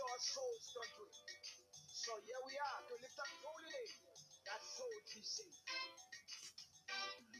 our 0.00 0.20
souls 0.20 0.64
it. 0.82 1.14
So 1.94 2.12
here 2.26 2.42
we 2.46 2.54
are 2.58 2.80
to 2.88 2.94
lift 3.02 3.18
up 3.20 3.30
holy 3.42 3.66
name. 3.70 3.94
That 4.46 4.62
soul 4.62 4.98
be 5.14 5.22
saved. 5.22 5.62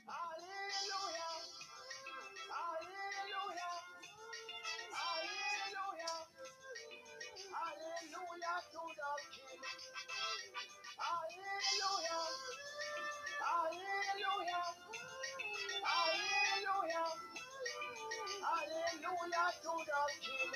Hallelujah. 0.06 1.34
Hallelujah. 2.50 3.74
Hallelujah. 4.92 6.16
Hallelujah 7.52 8.56
to 8.72 8.82
the 8.98 9.12
King. 9.34 9.62
Hallelujah. 10.98 12.22
Hallelujah. 13.40 14.64
Hallelujah. 15.84 17.37
Hallelujah 18.28 19.48
to 19.62 19.72
the 19.88 20.02
King. 20.20 20.52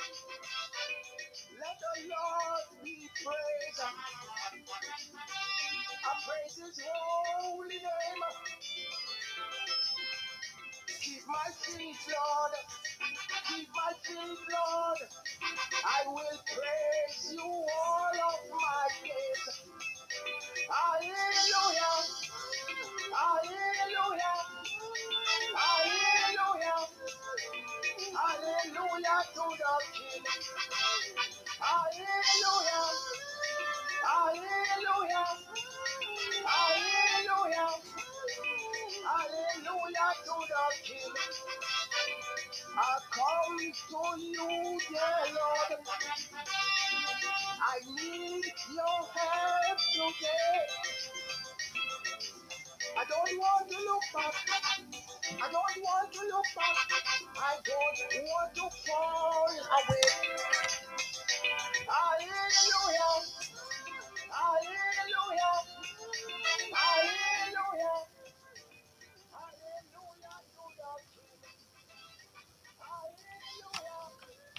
Let 1.61 1.77
the 1.81 2.09
Lord 2.09 2.85
be 2.85 3.09
praised. 3.25 3.81
I 3.83 3.85
praise 6.27 6.57
his 6.57 6.81
holy 6.85 7.77
name. 7.77 8.23
Keep 11.01 11.23
my 11.29 11.51
feet, 11.53 11.97
Lord. 12.09 12.53
Keep 13.49 13.69
my 13.75 13.93
feet, 14.03 14.39
Lord. 14.53 14.99
I 15.85 16.05
will 16.09 16.41
praise 16.47 17.33
you 17.33 17.43
all 17.43 18.31
of 18.31 18.41
my 18.53 18.89
days. 19.05 19.73
Hallelujah. 20.71 21.97
Hallelujah. 23.15 24.12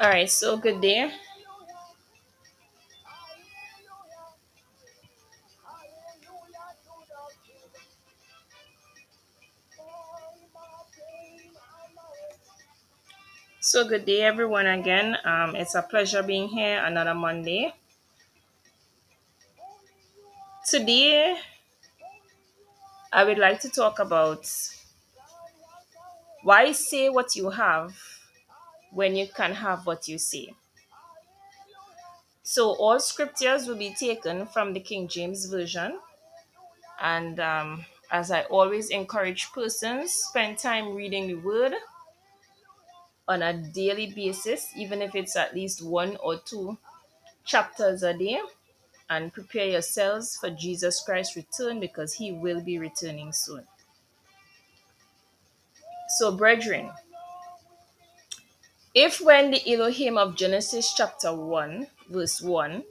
All 0.04 0.10
right, 0.10 0.30
so 0.30 0.58
good 0.58 0.82
day. 0.82 0.98
Hallelujah. 0.98 1.16
Hallelujah. 3.08 4.36
Hallelujah 5.64 6.68
to 6.84 6.92
the 7.08 7.22
King. 7.48 7.72
All 9.80 10.36
my 10.54 10.84
pain, 10.92 11.52
all 11.56 11.88
my 11.96 12.04
So 13.62 13.88
good 13.88 14.06
day, 14.06 14.24
everyone. 14.24 14.68
Again, 14.68 15.16
um, 15.24 15.56
it's 15.56 15.74
a 15.74 15.82
pleasure 15.82 16.22
being 16.22 16.50
here 16.50 16.84
another 16.84 17.14
Monday. 17.16 17.74
Today, 20.68 21.38
I 23.14 23.24
would 23.24 23.38
like 23.38 23.62
to 23.62 23.70
talk 23.70 24.00
about 24.00 24.52
why 26.44 26.74
say 26.74 27.08
what 27.08 27.38
you 27.38 27.52
have 27.52 28.13
when 28.94 29.16
you 29.16 29.28
can 29.28 29.54
have 29.54 29.86
what 29.86 30.08
you 30.08 30.18
say. 30.18 30.54
So, 32.44 32.72
all 32.76 33.00
scriptures 33.00 33.68
will 33.68 33.78
be 33.78 33.94
taken 33.94 34.46
from 34.48 34.74
the 34.74 34.80
King 34.80 35.08
James 35.08 35.46
Version, 35.46 36.00
and 37.02 37.40
um, 37.40 37.86
as 38.12 38.32
I 38.32 38.44
always 38.44 38.90
encourage 38.90 39.52
persons, 39.52 40.12
spend 40.12 40.58
time 40.58 40.94
reading 40.94 41.28
the 41.28 41.36
Word 41.36 41.74
on 43.28 43.42
a 43.42 43.54
daily 43.54 44.08
basis, 44.14 44.68
even 44.76 45.02
if 45.02 45.16
it's 45.16 45.36
at 45.36 45.56
least 45.56 45.82
one 45.82 46.18
or 46.18 46.38
two 46.38 46.78
chapters 47.46 48.04
a 48.04 48.14
day, 48.14 48.40
and 49.10 49.34
prepare 49.34 49.68
yourselves 49.68 50.38
for 50.38 50.50
Jesus 50.50 51.02
Christ's 51.02 51.36
return 51.36 51.80
because 51.80 52.14
he 52.14 52.32
will 52.32 52.62
be 52.62 52.78
returning 52.78 53.32
soon. 53.32 53.64
So, 56.10 56.36
brethren, 56.36 56.92
if 58.94 59.20
when 59.20 59.50
the 59.50 59.74
Elohim 59.74 60.18
of 60.20 60.36
Genesis 60.36 60.94
chapter 60.94 61.34
1, 61.34 61.88
verse 62.10 62.42
1, 62.42 62.84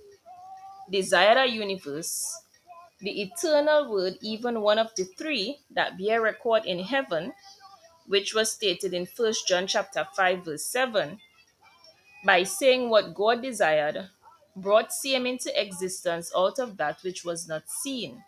desired 0.90 1.38
a 1.38 1.46
universe, 1.46 2.40
the 3.00 3.22
eternal 3.22 3.88
word, 3.88 4.18
even 4.20 4.62
one 4.62 4.78
of 4.78 4.90
the 4.96 5.04
three 5.04 5.58
that 5.70 5.96
bear 5.96 6.20
record 6.20 6.64
in 6.66 6.80
heaven, 6.80 7.32
which 8.08 8.34
was 8.34 8.50
stated 8.50 8.92
in 8.92 9.06
First 9.06 9.46
John 9.46 9.68
chapter 9.68 10.04
5, 10.16 10.44
verse 10.44 10.66
7, 10.66 11.18
by 12.24 12.42
saying 12.42 12.90
what 12.90 13.14
God 13.14 13.40
desired, 13.40 14.08
brought 14.56 14.92
same 14.92 15.24
into 15.24 15.52
existence 15.60 16.32
out 16.36 16.58
of 16.58 16.76
that 16.78 16.98
which 17.02 17.24
was 17.24 17.46
not 17.46 17.62
seen. 17.68 18.24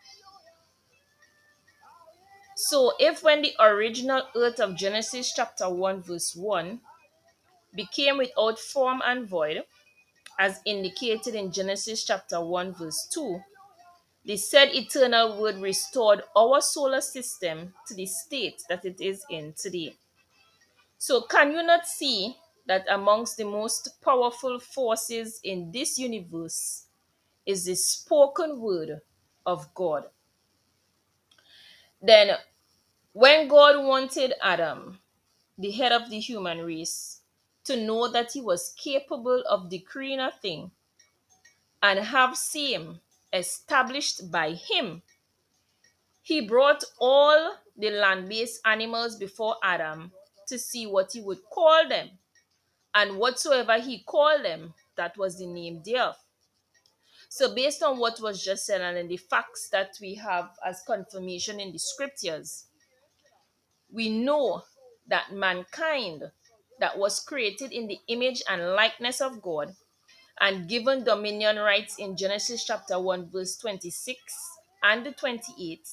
So, 2.57 2.93
if 3.01 3.25
when 3.25 3.43
the 3.43 3.53
original 3.59 4.23
earth 4.37 4.61
of 4.61 4.77
Genesis 4.77 5.33
chapter 5.35 5.69
1, 5.69 6.03
verse 6.03 6.37
1 6.37 6.81
became 7.75 8.19
without 8.19 8.59
form 8.59 9.03
and 9.05 9.29
void, 9.29 9.63
as 10.39 10.61
indicated 10.65 11.35
in 11.35 11.53
Genesis 11.53 12.05
chapter 12.05 12.41
1, 12.45 12.75
verse 12.75 13.09
2, 13.13 13.41
the 14.25 14.37
said 14.37 14.75
eternal 14.75 15.41
word 15.41 15.57
restored 15.57 16.23
our 16.37 16.61
solar 16.61 17.01
system 17.01 17.75
to 17.87 17.95
the 17.95 18.07
state 18.07 18.63
that 18.69 18.85
it 18.85 19.01
is 19.01 19.25
in 19.31 19.53
today. 19.57 19.95
So, 20.99 21.23
can 21.23 21.53
you 21.53 21.63
not 21.63 21.87
see 21.87 22.37
that 22.67 22.87
amongst 22.91 23.37
the 23.37 23.45
most 23.45 24.01
powerful 24.03 24.59
forces 24.59 25.41
in 25.45 25.71
this 25.71 25.99
universe 25.99 26.87
is 27.45 27.67
the 27.67 27.75
spoken 27.75 28.61
word 28.61 29.01
of 29.45 29.73
God? 29.75 30.05
Then, 32.01 32.37
when 33.13 33.49
God 33.49 33.85
wanted 33.85 34.35
Adam, 34.43 34.99
the 35.59 35.71
head 35.71 35.93
of 35.93 36.09
the 36.11 36.19
human 36.19 36.61
race, 36.63 37.21
to 37.65 37.77
know 37.77 38.09
that 38.09 38.33
he 38.33 38.41
was 38.41 38.75
capable 38.77 39.43
of 39.49 39.71
decreeing 39.71 40.21
a 40.21 40.31
thing 40.31 40.71
and 41.83 41.99
have 41.99 42.37
same 42.37 43.01
established 43.33 44.31
by 44.31 44.53
him, 44.53 45.03
he 46.23 46.41
brought 46.41 46.85
all 46.99 47.57
the 47.77 47.91
land 47.91 48.29
based 48.29 48.61
animals 48.65 49.17
before 49.17 49.57
Adam 49.63 50.13
to 50.47 50.59
see 50.59 50.87
what 50.87 51.13
he 51.13 51.21
would 51.21 51.43
call 51.51 51.89
them. 51.89 52.11
And 52.95 53.19
whatsoever 53.19 53.79
he 53.79 54.03
called 54.05 54.45
them, 54.45 54.75
that 54.97 55.17
was 55.17 55.39
the 55.39 55.47
name 55.47 55.83
thereof. 55.85 56.17
So, 57.29 57.53
based 57.53 57.83
on 57.83 57.99
what 57.99 58.21
was 58.21 58.45
just 58.45 58.65
said 58.65 58.81
and 58.81 59.11
the 59.11 59.17
facts 59.17 59.69
that 59.71 59.97
we 60.01 60.15
have 60.15 60.51
as 60.65 60.83
confirmation 60.87 61.59
in 61.59 61.73
the 61.73 61.79
scriptures, 61.79 62.67
we 63.93 64.09
know 64.09 64.63
that 65.09 65.33
mankind 65.33 66.31
that 66.81 66.99
was 66.99 67.21
created 67.21 67.73
in 67.73 67.87
the 67.87 67.99
image 68.09 68.43
and 68.49 68.75
likeness 68.75 69.21
of 69.21 69.41
God 69.43 69.75
and 70.41 70.69
given 70.69 71.05
dominion 71.05 71.57
rights 71.57 71.97
in 71.99 72.17
Genesis 72.17 72.65
chapter 72.65 72.99
1, 72.99 73.31
verse 73.31 73.57
26 73.57 74.21
and 74.83 75.07
the 75.07 75.13
28, 75.13 75.89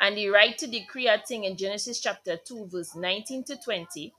and 0.00 0.16
the 0.16 0.28
right 0.28 0.56
to 0.58 0.66
decree 0.66 1.08
a 1.08 1.18
thing 1.26 1.44
in 1.44 1.56
Genesis 1.56 2.00
chapter 2.00 2.36
2, 2.36 2.68
verse 2.70 2.94
19 2.94 3.44
to 3.44 3.56
20, 3.56 4.12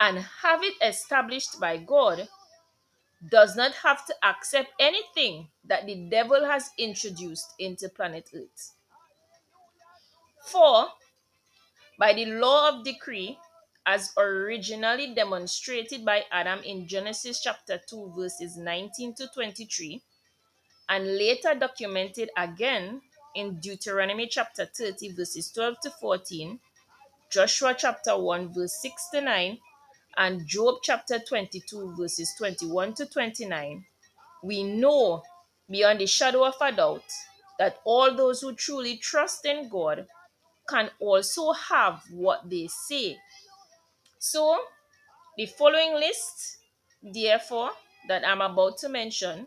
and 0.00 0.18
have 0.18 0.62
it 0.62 0.74
established 0.82 1.58
by 1.58 1.76
God, 1.76 2.28
does 3.28 3.56
not 3.56 3.72
have 3.72 4.06
to 4.06 4.14
accept 4.22 4.70
anything 4.78 5.48
that 5.64 5.84
the 5.86 6.08
devil 6.10 6.44
has 6.44 6.70
introduced 6.78 7.54
into 7.58 7.88
planet 7.88 8.30
Earth. 8.34 8.74
For 10.44 10.86
by 11.98 12.14
the 12.14 12.26
law 12.26 12.70
of 12.70 12.84
decree, 12.84 13.38
as 13.86 14.12
originally 14.16 15.14
demonstrated 15.14 16.04
by 16.04 16.24
Adam 16.32 16.60
in 16.64 16.86
Genesis 16.86 17.40
chapter 17.40 17.80
2, 17.88 18.14
verses 18.16 18.56
19 18.56 19.14
to 19.14 19.28
23, 19.34 20.02
and 20.88 21.06
later 21.18 21.54
documented 21.54 22.30
again 22.36 23.00
in 23.34 23.58
Deuteronomy 23.60 24.26
chapter 24.26 24.66
30, 24.66 25.12
verses 25.12 25.50
12 25.52 25.80
to 25.82 25.90
14, 25.90 26.60
Joshua 27.30 27.74
chapter 27.76 28.18
1, 28.18 28.52
verse 28.52 28.80
6 28.82 29.10
to 29.14 29.20
9, 29.20 29.58
and 30.18 30.46
Job 30.46 30.76
chapter 30.82 31.18
22, 31.18 31.94
verses 31.96 32.34
21 32.36 32.94
to 32.94 33.06
29. 33.06 33.84
we 34.42 34.62
know 34.64 35.22
beyond 35.70 36.00
the 36.00 36.06
shadow 36.06 36.44
of 36.44 36.54
a 36.60 36.72
doubt 36.72 37.04
that 37.58 37.78
all 37.84 38.14
those 38.14 38.40
who 38.40 38.54
truly 38.54 38.96
trust 38.96 39.44
in 39.46 39.68
God 39.68 40.06
can 40.68 40.90
also 41.00 41.52
have 41.52 42.02
what 42.10 42.48
they 42.48 42.68
say. 42.68 43.18
So, 44.22 44.60
the 45.38 45.46
following 45.46 45.94
list, 45.94 46.58
therefore, 47.02 47.70
that 48.06 48.22
I'm 48.28 48.42
about 48.42 48.76
to 48.78 48.90
mention 48.90 49.46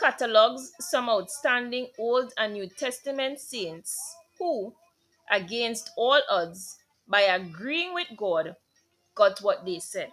catalogs 0.00 0.72
some 0.80 1.08
outstanding 1.08 1.86
Old 1.96 2.32
and 2.36 2.54
New 2.54 2.68
Testament 2.68 3.38
saints 3.38 3.96
who, 4.36 4.74
against 5.30 5.92
all 5.96 6.20
odds, 6.28 6.76
by 7.06 7.20
agreeing 7.20 7.94
with 7.94 8.08
God, 8.16 8.56
got 9.14 9.38
what 9.42 9.64
they 9.64 9.78
said. 9.78 10.10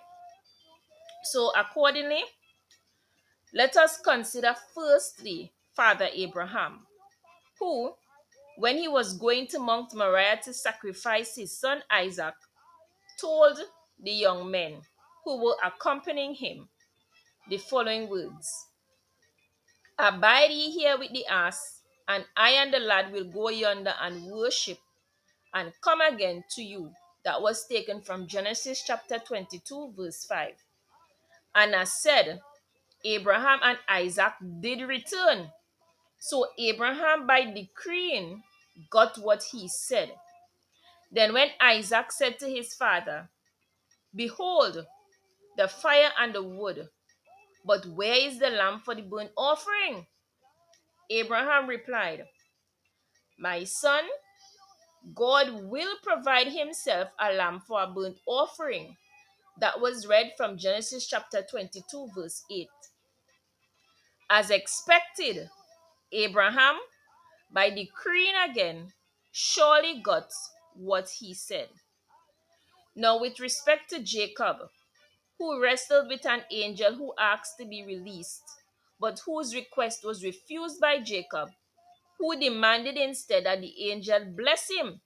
So, 1.23 1.51
accordingly, 1.57 2.21
let 3.51 3.77
us 3.77 3.99
consider 3.99 4.55
firstly 4.75 5.51
Father 5.75 6.07
Abraham, 6.13 6.85
who, 7.59 7.95
when 8.57 8.77
he 8.77 8.87
was 8.87 9.17
going 9.17 9.47
to 9.47 9.59
Mount 9.59 9.95
Moriah 9.95 10.39
to 10.43 10.53
sacrifice 10.53 11.35
his 11.35 11.57
son 11.57 11.81
Isaac, 11.89 12.35
told 13.21 13.59
the 14.03 14.11
young 14.11 14.49
men 14.49 14.81
who 15.23 15.43
were 15.43 15.55
accompanying 15.63 16.33
him 16.33 16.67
the 17.49 17.57
following 17.57 18.09
words 18.09 18.49
Abide 19.99 20.49
ye 20.49 20.71
here 20.71 20.97
with 20.97 21.11
the 21.13 21.27
ass, 21.27 21.81
and 22.07 22.25
I 22.35 22.51
and 22.51 22.73
the 22.73 22.79
lad 22.79 23.11
will 23.11 23.25
go 23.25 23.49
yonder 23.49 23.93
and 24.01 24.25
worship 24.25 24.79
and 25.53 25.71
come 25.83 26.01
again 26.01 26.43
to 26.55 26.63
you. 26.63 26.91
That 27.23 27.39
was 27.39 27.67
taken 27.67 28.01
from 28.01 28.27
Genesis 28.27 28.83
chapter 28.83 29.19
22, 29.19 29.93
verse 29.95 30.25
5. 30.25 30.53
And 31.53 31.75
as 31.75 32.01
said, 32.01 32.39
Abraham 33.05 33.59
and 33.61 33.77
Isaac 33.87 34.33
did 34.59 34.81
return. 34.81 35.51
So 36.19 36.47
Abraham, 36.57 37.27
by 37.27 37.45
decreeing, 37.45 38.41
got 38.89 39.17
what 39.17 39.43
he 39.51 39.67
said. 39.67 40.11
Then, 41.11 41.33
when 41.33 41.49
Isaac 41.59 42.11
said 42.11 42.39
to 42.39 42.47
his 42.47 42.73
father, 42.73 43.29
Behold, 44.15 44.85
the 45.57 45.67
fire 45.67 46.11
and 46.19 46.33
the 46.33 46.43
wood, 46.43 46.87
but 47.65 47.85
where 47.85 48.15
is 48.15 48.39
the 48.39 48.49
lamb 48.49 48.79
for 48.79 48.95
the 48.95 49.01
burnt 49.01 49.31
offering? 49.37 50.07
Abraham 51.09 51.67
replied, 51.67 52.25
My 53.37 53.63
son, 53.65 54.03
God 55.13 55.51
will 55.63 55.95
provide 56.03 56.47
himself 56.47 57.09
a 57.19 57.33
lamb 57.33 57.61
for 57.67 57.81
a 57.81 57.87
burnt 57.87 58.17
offering. 58.25 58.95
That 59.59 59.81
was 59.81 60.07
read 60.07 60.31
from 60.37 60.57
Genesis 60.57 61.07
chapter 61.07 61.43
22, 61.49 62.09
verse 62.15 62.43
8. 62.49 62.67
As 64.29 64.49
expected, 64.49 65.49
Abraham, 66.11 66.75
by 67.51 67.69
decreeing 67.69 68.33
again, 68.49 68.93
surely 69.31 70.01
got 70.01 70.31
what 70.75 71.09
he 71.19 71.33
said. 71.33 71.69
Now, 72.95 73.19
with 73.19 73.39
respect 73.39 73.89
to 73.91 73.99
Jacob, 73.99 74.57
who 75.37 75.61
wrestled 75.61 76.07
with 76.07 76.25
an 76.25 76.43
angel 76.51 76.93
who 76.95 77.13
asked 77.17 77.57
to 77.59 77.65
be 77.65 77.83
released, 77.83 78.43
but 78.99 79.19
whose 79.25 79.55
request 79.55 80.03
was 80.03 80.23
refused 80.23 80.79
by 80.79 80.99
Jacob, 80.99 81.49
who 82.19 82.39
demanded 82.39 82.97
instead 82.97 83.45
that 83.45 83.61
the 83.61 83.89
angel 83.89 84.25
bless 84.25 84.69
him 84.69 85.01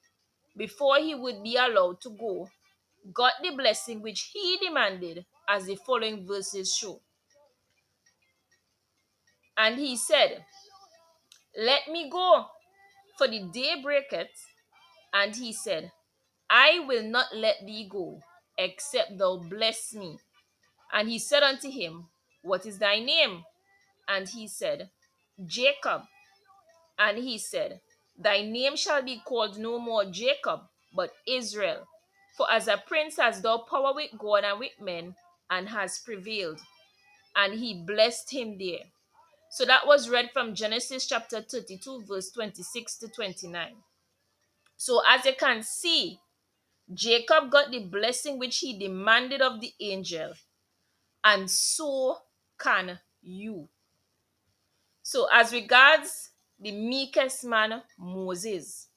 before 0.58 0.98
he 0.98 1.16
would 1.16 1.42
be 1.44 1.56
allowed 1.56 2.02
to 2.02 2.10
go, 2.10 2.50
got 3.14 3.34
the 3.42 3.52
blessing 3.52 4.02
which 4.02 4.32
he 4.34 4.58
demanded, 4.58 5.26
as 5.48 5.66
the 5.66 5.76
following 5.76 6.26
verses 6.26 6.76
show. 6.76 7.00
And 9.58 9.78
he 9.78 9.96
said, 9.96 10.44
Let 11.58 11.88
me 11.88 12.10
go, 12.10 12.48
for 13.18 13.28
the 13.28 13.42
day 13.54 13.82
breaketh. 13.82 14.28
And 15.16 15.34
he 15.34 15.54
said, 15.54 15.94
I 16.50 16.80
will 16.86 17.04
not 17.04 17.34
let 17.34 17.66
thee 17.66 17.88
go, 17.90 18.20
except 18.58 19.18
thou 19.18 19.38
bless 19.38 19.94
me. 19.94 20.20
And 20.92 21.08
he 21.08 21.20
said 21.20 21.42
unto 21.42 21.72
him, 21.72 22.10
What 22.44 22.66
is 22.66 22.80
thy 22.80 23.00
name? 23.00 23.46
And 24.10 24.28
he 24.28 24.46
said, 24.50 24.90
Jacob. 25.46 26.02
And 27.00 27.18
he 27.18 27.38
said, 27.38 27.80
Thy 28.18 28.42
name 28.42 28.76
shall 28.76 29.02
be 29.02 29.22
called 29.26 29.58
no 29.58 29.80
more 29.80 30.04
Jacob, 30.04 30.64
but 30.94 31.12
Israel. 31.26 31.88
For 32.36 32.52
as 32.52 32.68
a 32.68 32.84
prince 32.86 33.16
hast 33.16 33.42
thou 33.42 33.60
power 33.60 33.94
with 33.96 34.12
God 34.20 34.44
and 34.44 34.60
with 34.60 34.82
men, 34.82 35.16
and 35.50 35.70
has 35.70 36.00
prevailed. 36.00 36.60
And 37.38 37.58
he 37.58 37.86
blessed 37.88 38.34
him 38.34 38.58
there. 38.58 38.84
So 39.52 39.64
that 39.64 39.88
was 39.88 40.10
read 40.10 40.32
from 40.34 40.56
Genesis 40.56 41.08
chapter 41.08 41.42
32, 41.42 42.04
verse 42.06 42.32
26 42.32 42.98
to 42.98 43.08
29. 43.08 43.76
So 44.78 45.02
as 45.08 45.26
you 45.26 45.34
can 45.38 45.64
see, 45.64 46.20
Jacob 46.94 47.50
got 47.50 47.72
the 47.72 47.80
blessing 47.80 48.38
which 48.38 48.60
he 48.60 48.78
demanded 48.78 49.42
of 49.42 49.60
the 49.60 49.74
angel, 49.80 50.34
and 51.24 51.50
so 51.50 52.18
can 52.60 53.00
you. 53.22 53.68
So, 55.02 55.28
as 55.32 55.52
regards 55.52 56.32
the 56.60 56.72
meekest 56.72 57.44
man, 57.46 57.82
Moses, 57.98 58.88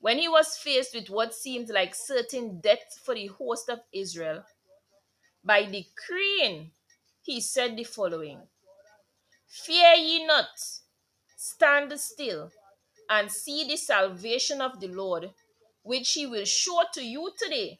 when 0.00 0.18
he 0.18 0.28
was 0.28 0.56
faced 0.56 0.94
with 0.94 1.08
what 1.08 1.34
seemed 1.34 1.70
like 1.70 1.94
certain 1.94 2.60
death 2.60 2.98
for 3.04 3.14
the 3.14 3.28
host 3.28 3.68
of 3.68 3.80
Israel, 3.92 4.42
by 5.44 5.64
decreeing, 5.64 6.72
he 7.22 7.40
said 7.40 7.76
the 7.76 7.84
following 7.84 8.40
Fear 9.48 9.94
ye 9.94 10.26
not, 10.26 10.48
stand 11.36 11.98
still, 12.00 12.50
and 13.12 13.30
see 13.30 13.64
the 13.68 13.76
salvation 13.76 14.62
of 14.62 14.80
the 14.80 14.88
Lord, 14.88 15.30
which 15.82 16.12
he 16.12 16.26
will 16.26 16.46
show 16.46 16.80
to 16.94 17.04
you 17.04 17.30
today. 17.38 17.78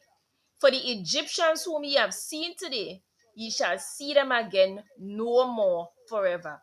For 0.59 0.69
the 0.69 0.91
Egyptians 0.91 1.63
whom 1.63 1.83
ye 1.83 1.95
have 1.95 2.13
seen 2.13 2.53
today, 2.55 3.01
ye 3.35 3.49
shall 3.49 3.79
see 3.79 4.13
them 4.13 4.31
again 4.31 4.83
no 4.99 5.51
more 5.51 5.89
forever. 6.07 6.61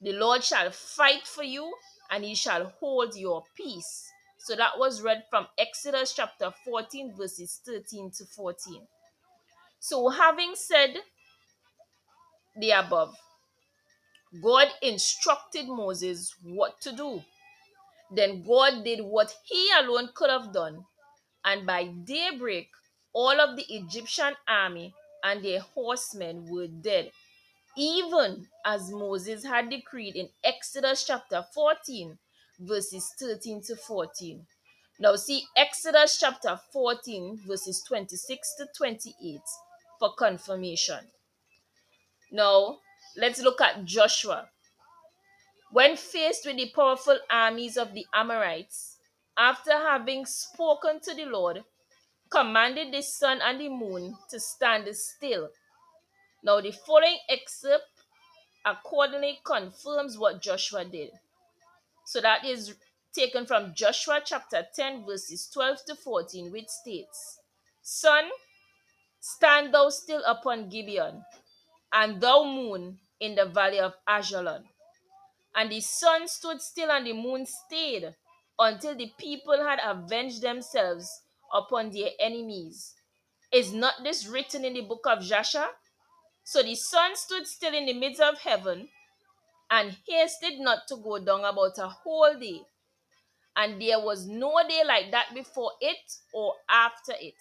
The 0.00 0.12
Lord 0.14 0.42
shall 0.42 0.70
fight 0.72 1.26
for 1.26 1.44
you, 1.44 1.72
and 2.10 2.24
he 2.24 2.34
shall 2.34 2.72
hold 2.80 3.16
your 3.16 3.44
peace. 3.56 4.10
So 4.38 4.56
that 4.56 4.78
was 4.78 5.00
read 5.00 5.22
from 5.30 5.46
Exodus 5.56 6.12
chapter 6.12 6.52
14, 6.64 7.14
verses 7.16 7.60
13 7.64 8.10
to 8.18 8.24
14. 8.24 8.82
So, 9.78 10.08
having 10.08 10.54
said 10.54 10.96
the 12.58 12.72
above, 12.72 13.14
God 14.42 14.68
instructed 14.82 15.68
Moses 15.68 16.34
what 16.42 16.80
to 16.80 16.92
do. 16.92 17.22
Then 18.10 18.42
God 18.42 18.84
did 18.84 19.00
what 19.00 19.34
he 19.44 19.70
alone 19.78 20.10
could 20.14 20.30
have 20.30 20.52
done, 20.52 20.84
and 21.44 21.66
by 21.66 21.84
daybreak, 21.84 22.68
all 23.12 23.40
of 23.40 23.56
the 23.56 23.64
Egyptian 23.68 24.34
army 24.48 24.94
and 25.24 25.44
their 25.44 25.60
horsemen 25.60 26.46
were 26.50 26.68
dead, 26.68 27.10
even 27.76 28.46
as 28.64 28.90
Moses 28.90 29.44
had 29.44 29.70
decreed 29.70 30.16
in 30.16 30.28
Exodus 30.44 31.04
chapter 31.04 31.44
14, 31.54 32.18
verses 32.60 33.12
13 33.18 33.62
to 33.62 33.76
14. 33.76 34.46
Now, 34.98 35.16
see 35.16 35.44
Exodus 35.56 36.18
chapter 36.18 36.58
14, 36.72 37.40
verses 37.46 37.82
26 37.86 38.54
to 38.58 38.66
28 38.76 39.40
for 39.98 40.14
confirmation. 40.14 41.00
Now, 42.32 42.78
let's 43.16 43.40
look 43.40 43.60
at 43.60 43.84
Joshua. 43.84 44.48
When 45.76 45.98
faced 45.98 46.46
with 46.46 46.56
the 46.56 46.70
powerful 46.74 47.18
armies 47.30 47.76
of 47.76 47.92
the 47.92 48.06
Amorites, 48.14 48.96
after 49.36 49.72
having 49.72 50.24
spoken 50.24 51.00
to 51.00 51.12
the 51.12 51.26
Lord, 51.26 51.64
commanded 52.30 52.94
the 52.94 53.02
sun 53.02 53.42
and 53.42 53.60
the 53.60 53.68
moon 53.68 54.16
to 54.30 54.40
stand 54.40 54.88
still. 54.96 55.50
Now, 56.42 56.62
the 56.62 56.72
following 56.72 57.18
excerpt 57.28 57.84
accordingly 58.64 59.38
confirms 59.44 60.16
what 60.16 60.40
Joshua 60.40 60.86
did. 60.86 61.10
So 62.06 62.22
that 62.22 62.46
is 62.46 62.74
taken 63.12 63.44
from 63.44 63.74
Joshua 63.74 64.22
chapter 64.24 64.66
10, 64.74 65.04
verses 65.04 65.46
12 65.52 65.84
to 65.88 65.94
14, 65.94 66.52
which 66.52 66.68
states 66.68 67.38
Sun, 67.82 68.30
stand 69.20 69.74
thou 69.74 69.90
still 69.90 70.22
upon 70.24 70.70
Gibeon, 70.70 71.22
and 71.92 72.18
thou 72.18 72.44
moon 72.44 72.98
in 73.20 73.34
the 73.34 73.44
valley 73.44 73.80
of 73.80 73.92
Ajalon. 74.08 74.64
And 75.56 75.72
the 75.72 75.80
sun 75.80 76.28
stood 76.28 76.60
still 76.60 76.90
and 76.90 77.06
the 77.06 77.14
moon 77.14 77.46
stayed 77.46 78.14
until 78.58 78.94
the 78.94 79.10
people 79.18 79.64
had 79.64 79.80
avenged 79.82 80.42
themselves 80.42 81.22
upon 81.52 81.90
their 81.90 82.10
enemies. 82.20 82.94
Is 83.50 83.72
not 83.72 83.94
this 84.04 84.26
written 84.26 84.64
in 84.66 84.74
the 84.74 84.82
book 84.82 85.06
of 85.06 85.22
Jasher? 85.22 85.66
So 86.44 86.62
the 86.62 86.74
sun 86.74 87.16
stood 87.16 87.46
still 87.46 87.74
in 87.74 87.86
the 87.86 87.94
midst 87.94 88.20
of 88.20 88.38
heaven 88.38 88.88
and 89.70 89.96
hasted 90.06 90.60
not 90.60 90.86
to 90.88 90.96
go 90.96 91.18
down 91.18 91.40
about 91.40 91.78
a 91.78 91.88
whole 91.88 92.38
day. 92.38 92.60
And 93.56 93.80
there 93.80 93.98
was 93.98 94.26
no 94.26 94.60
day 94.68 94.82
like 94.86 95.10
that 95.12 95.34
before 95.34 95.72
it 95.80 95.96
or 96.34 96.52
after 96.68 97.12
it, 97.18 97.34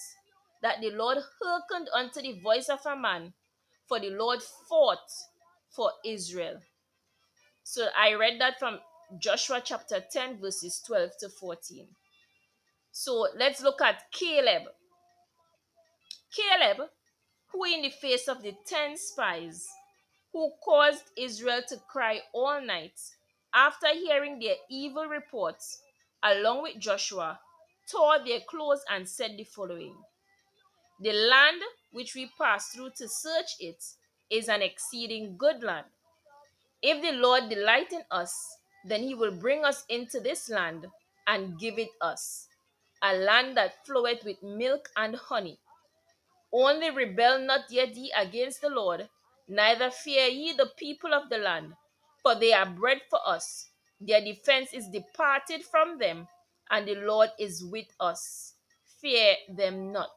that 0.61 0.79
the 0.79 0.91
Lord 0.91 1.17
hearkened 1.41 1.89
unto 1.93 2.21
the 2.21 2.39
voice 2.39 2.69
of 2.69 2.79
a 2.85 2.95
man, 2.95 3.33
for 3.87 3.99
the 3.99 4.11
Lord 4.11 4.41
fought 4.69 5.11
for 5.69 5.91
Israel. 6.05 6.61
So 7.67 7.87
I 7.97 8.13
read 8.13 8.39
that 8.39 8.59
from 8.59 8.77
Joshua 9.17 9.59
chapter 9.61 9.99
10, 9.99 10.39
verses 10.39 10.83
12 10.85 11.09
to 11.21 11.29
14. 11.29 11.87
So 12.91 13.27
let's 13.35 13.63
look 13.63 13.81
at 13.81 14.03
Caleb. 14.11 14.69
Caleb, 16.31 16.87
who 17.51 17.63
in 17.65 17.81
the 17.81 17.89
face 17.89 18.27
of 18.27 18.43
the 18.43 18.53
ten 18.67 18.95
spies, 18.95 19.67
who 20.31 20.51
caused 20.63 21.05
Israel 21.17 21.61
to 21.67 21.77
cry 21.91 22.19
all 22.33 22.61
night, 22.63 22.99
after 23.51 23.87
hearing 23.93 24.37
their 24.37 24.55
evil 24.69 25.07
reports, 25.07 25.81
along 26.21 26.61
with 26.61 26.77
Joshua, 26.77 27.39
tore 27.91 28.19
their 28.23 28.41
clothes 28.47 28.85
and 28.91 29.09
said 29.09 29.31
the 29.37 29.43
following 29.43 29.95
The 31.01 31.13
land 31.13 31.61
which 31.91 32.13
we 32.13 32.29
passed 32.39 32.73
through 32.73 32.91
to 32.97 33.09
search 33.09 33.55
it 33.59 33.83
is 34.29 34.49
an 34.49 34.61
exceeding 34.61 35.35
good 35.35 35.63
land. 35.63 35.87
If 36.87 37.01
the 37.01 37.13
Lord 37.13 37.49
delight 37.49 37.91
in 37.93 38.03
us, 38.11 38.59
then 38.87 39.01
he 39.01 39.15
will 39.15 39.31
bring 39.31 39.65
us 39.65 39.83
into 39.89 40.19
this 40.19 40.49
land 40.49 40.85
and 41.25 41.57
give 41.57 41.79
it 41.79 41.89
us, 41.99 42.47
a 43.01 43.15
land 43.15 43.57
that 43.57 43.83
floweth 43.87 44.23
with 44.23 44.43
milk 44.43 44.89
and 44.95 45.15
honey. 45.15 45.57
Only 46.53 46.91
rebel 46.91 47.39
not 47.39 47.71
yet 47.71 47.95
ye 47.95 48.13
against 48.15 48.61
the 48.61 48.69
Lord, 48.69 49.09
neither 49.47 49.89
fear 49.89 50.27
ye 50.27 50.53
the 50.53 50.69
people 50.77 51.11
of 51.15 51.27
the 51.29 51.39
land, 51.39 51.73
for 52.21 52.35
they 52.35 52.53
are 52.53 52.67
bread 52.67 53.01
for 53.09 53.19
us. 53.25 53.71
Their 53.99 54.21
defense 54.21 54.71
is 54.71 54.87
departed 54.87 55.65
from 55.65 55.97
them, 55.97 56.27
and 56.69 56.87
the 56.87 56.97
Lord 56.97 57.31
is 57.39 57.65
with 57.65 57.87
us. 57.99 58.53
Fear 59.01 59.37
them 59.57 59.91
not. 59.91 60.13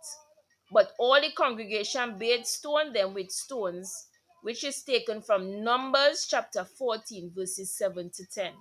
But 0.70 0.92
all 0.98 1.18
the 1.18 1.32
congregation 1.32 2.18
bade 2.18 2.46
stone 2.46 2.92
them 2.92 3.14
with 3.14 3.30
stones, 3.30 4.08
which 4.42 4.64
is 4.64 4.83
taken 4.83 5.23
from 5.23 5.62
Numbers 5.62 6.26
chapter 6.28 6.64
14, 6.64 7.33
verses 7.35 7.76
7 7.76 8.11
to 8.14 8.25
10. 8.26 8.52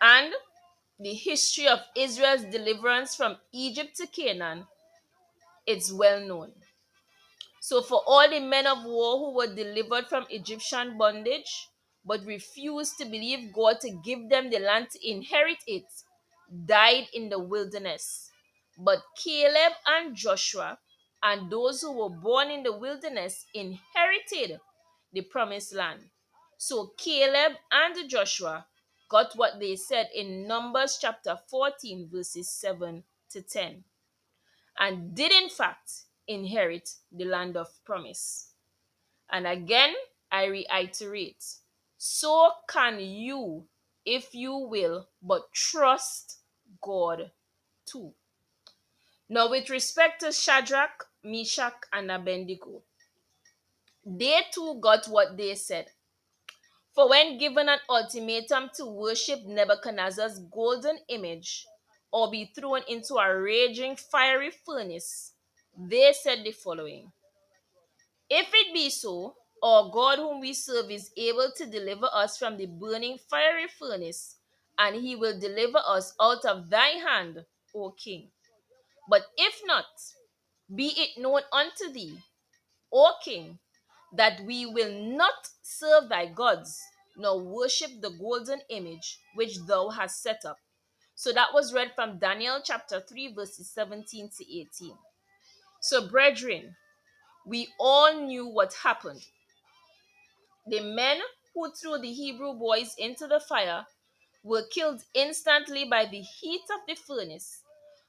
And 0.00 0.32
the 1.00 1.14
history 1.14 1.68
of 1.68 1.80
Israel's 1.96 2.44
deliverance 2.44 3.14
from 3.14 3.36
Egypt 3.52 3.96
to 3.96 4.06
Canaan, 4.06 4.66
it's 5.66 5.92
well 5.92 6.20
known. 6.20 6.52
So, 7.60 7.82
for 7.82 8.02
all 8.06 8.28
the 8.30 8.40
men 8.40 8.66
of 8.66 8.84
war 8.84 9.18
who 9.18 9.34
were 9.36 9.54
delivered 9.54 10.06
from 10.06 10.26
Egyptian 10.30 10.96
bondage, 10.96 11.68
but 12.04 12.24
refused 12.24 12.96
to 12.98 13.04
believe 13.04 13.52
God 13.52 13.80
to 13.80 13.90
give 14.04 14.28
them 14.30 14.50
the 14.50 14.58
land 14.58 14.88
to 14.90 15.10
inherit 15.10 15.58
it, 15.66 15.84
died 16.64 17.06
in 17.12 17.28
the 17.28 17.38
wilderness. 17.38 18.30
But 18.78 19.02
Caleb 19.22 19.72
and 19.86 20.16
Joshua 20.16 20.78
and 21.22 21.50
those 21.50 21.80
who 21.82 21.92
were 21.92 22.10
born 22.10 22.50
in 22.50 22.62
the 22.62 22.76
wilderness 22.76 23.46
inherited 23.54 24.60
the 25.12 25.22
promised 25.22 25.74
land. 25.74 26.00
So 26.58 26.92
Caleb 26.96 27.52
and 27.72 28.08
Joshua 28.08 28.66
got 29.08 29.34
what 29.36 29.58
they 29.60 29.76
said 29.76 30.08
in 30.14 30.46
Numbers 30.46 30.98
chapter 31.00 31.38
14, 31.50 32.08
verses 32.12 32.50
7 32.50 33.02
to 33.30 33.42
10, 33.42 33.84
and 34.78 35.14
did 35.14 35.32
in 35.32 35.48
fact 35.48 35.92
inherit 36.26 36.90
the 37.12 37.24
land 37.24 37.56
of 37.56 37.68
promise. 37.84 38.52
And 39.30 39.46
again, 39.46 39.94
I 40.30 40.46
reiterate 40.46 41.44
so 41.98 42.52
can 42.68 43.00
you, 43.00 43.66
if 44.04 44.34
you 44.34 44.56
will, 44.56 45.08
but 45.20 45.52
trust 45.52 46.38
God 46.80 47.32
too. 47.86 48.12
Now, 49.30 49.50
with 49.50 49.68
respect 49.68 50.20
to 50.20 50.32
Shadrach, 50.32 51.04
Meshach, 51.22 51.74
and 51.92 52.10
Abednego, 52.10 52.82
they 54.04 54.40
too 54.54 54.78
got 54.80 55.06
what 55.06 55.36
they 55.36 55.54
said. 55.54 55.90
For 56.94 57.10
when 57.10 57.36
given 57.36 57.68
an 57.68 57.78
ultimatum 57.90 58.70
to 58.76 58.86
worship 58.86 59.44
Nebuchadnezzar's 59.44 60.38
golden 60.38 60.98
image 61.08 61.66
or 62.10 62.30
be 62.30 62.50
thrown 62.54 62.80
into 62.88 63.16
a 63.16 63.38
raging 63.38 63.96
fiery 63.96 64.50
furnace, 64.50 65.34
they 65.76 66.12
said 66.14 66.42
the 66.42 66.52
following 66.52 67.12
If 68.30 68.48
it 68.52 68.72
be 68.72 68.88
so, 68.88 69.36
our 69.62 69.90
God, 69.90 70.18
whom 70.18 70.40
we 70.40 70.54
serve, 70.54 70.90
is 70.90 71.10
able 71.16 71.52
to 71.56 71.66
deliver 71.66 72.08
us 72.14 72.38
from 72.38 72.56
the 72.56 72.66
burning 72.66 73.18
fiery 73.30 73.68
furnace, 73.78 74.36
and 74.78 74.96
he 74.96 75.16
will 75.16 75.38
deliver 75.38 75.82
us 75.86 76.14
out 76.20 76.44
of 76.46 76.70
thy 76.70 76.88
hand, 76.88 77.44
O 77.74 77.90
king. 77.90 78.30
But 79.08 79.22
if 79.36 79.60
not, 79.64 79.86
be 80.74 80.88
it 80.96 81.20
known 81.20 81.42
unto 81.52 81.92
thee, 81.92 82.18
O 82.92 83.14
king, 83.24 83.58
that 84.12 84.40
we 84.44 84.66
will 84.66 84.92
not 84.92 85.48
serve 85.62 86.08
thy 86.08 86.26
gods, 86.26 86.80
nor 87.16 87.40
worship 87.40 88.00
the 88.00 88.10
golden 88.10 88.60
image 88.68 89.18
which 89.34 89.58
thou 89.66 89.88
hast 89.88 90.22
set 90.22 90.44
up. 90.44 90.58
So 91.14 91.32
that 91.32 91.52
was 91.52 91.74
read 91.74 91.92
from 91.94 92.18
Daniel 92.18 92.60
chapter 92.62 93.00
3, 93.00 93.34
verses 93.34 93.70
17 93.70 94.30
to 94.38 94.58
18. 94.58 94.92
So, 95.80 96.06
brethren, 96.06 96.76
we 97.46 97.68
all 97.80 98.14
knew 98.14 98.46
what 98.46 98.74
happened. 98.74 99.22
The 100.66 100.80
men 100.80 101.18
who 101.54 101.72
threw 101.72 101.98
the 101.98 102.12
Hebrew 102.12 102.52
boys 102.52 102.94
into 102.98 103.26
the 103.26 103.40
fire 103.40 103.86
were 104.44 104.64
killed 104.70 105.02
instantly 105.14 105.86
by 105.86 106.04
the 106.04 106.20
heat 106.20 106.62
of 106.72 106.80
the 106.86 106.94
furnace. 106.94 107.62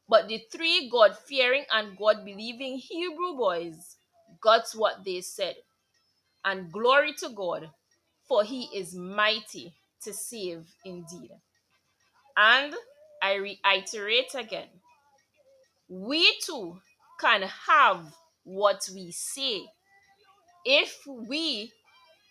But 0.09 0.27
the 0.27 0.41
three 0.51 0.89
God 0.91 1.17
fearing 1.17 1.65
and 1.71 1.97
God 1.97 2.25
believing 2.25 2.77
Hebrew 2.79 3.37
boys 3.37 3.97
got 4.41 4.63
what 4.75 5.03
they 5.05 5.21
said. 5.21 5.55
And 6.43 6.71
glory 6.71 7.13
to 7.19 7.29
God, 7.29 7.69
for 8.27 8.43
he 8.43 8.69
is 8.75 8.95
mighty 8.95 9.73
to 10.03 10.13
save 10.13 10.65
indeed. 10.85 11.31
And 12.37 12.73
I 13.21 13.35
reiterate 13.35 14.33
again 14.35 14.69
we 15.89 16.37
too 16.45 16.79
can 17.19 17.43
have 17.67 18.05
what 18.43 18.87
we 18.93 19.11
say 19.11 19.63
if 20.65 20.99
we 21.07 21.71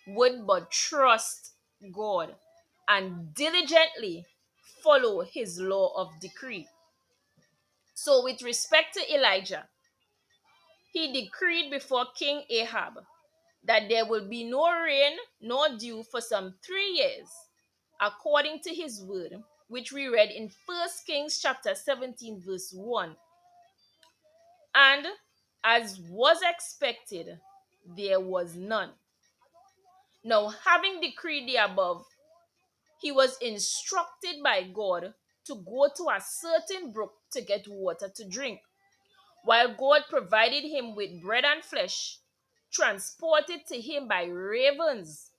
would 0.07 0.47
but 0.47 0.71
trust 0.71 1.53
God 1.93 2.35
and 2.87 3.33
diligently 3.35 4.25
follow 4.83 5.21
his 5.21 5.59
law 5.59 5.93
of 5.97 6.09
decree. 6.21 6.67
So, 8.01 8.23
with 8.23 8.41
respect 8.41 8.93
to 8.93 9.13
Elijah, 9.13 9.67
he 10.93 11.11
decreed 11.11 11.69
before 11.69 12.05
King 12.17 12.43
Ahab 12.49 12.93
that 13.65 13.89
there 13.89 14.05
will 14.05 14.25
be 14.25 14.45
no 14.45 14.71
rain 14.71 15.17
nor 15.41 15.67
dew 15.77 16.03
for 16.03 16.21
some 16.21 16.53
three 16.65 16.91
years, 16.91 17.27
according 17.99 18.61
to 18.61 18.73
his 18.73 19.03
word, 19.03 19.43
which 19.67 19.91
we 19.91 20.07
read 20.07 20.31
in 20.31 20.49
1 20.65 20.89
Kings 21.05 21.39
chapter 21.41 21.75
17, 21.75 22.39
verse 22.39 22.71
1. 22.71 23.17
And 24.75 25.05
as 25.65 25.99
was 26.09 26.37
expected, 26.41 27.37
there 27.97 28.21
was 28.21 28.55
none. 28.55 28.91
Now, 30.23 30.53
having 30.65 31.01
decreed 31.01 31.49
the 31.49 31.57
above, 31.57 32.05
he 33.01 33.11
was 33.11 33.37
instructed 33.41 34.41
by 34.41 34.63
God 34.63 35.13
to 35.49 35.55
go 35.55 35.89
to 35.97 36.03
a 36.09 36.21
certain 36.21 36.91
brook 36.91 37.13
to 37.33 37.41
get 37.41 37.67
water 37.67 38.09
to 38.15 38.29
drink. 38.29 38.61
While 39.43 39.75
God 39.75 40.03
provided 40.09 40.63
him 40.63 40.95
with 40.95 41.21
bread 41.21 41.43
and 41.43 41.63
flesh, 41.63 42.19
transported 42.71 43.65
to 43.67 43.81
him 43.81 44.07
by 44.07 44.25
ravens, 44.25 45.31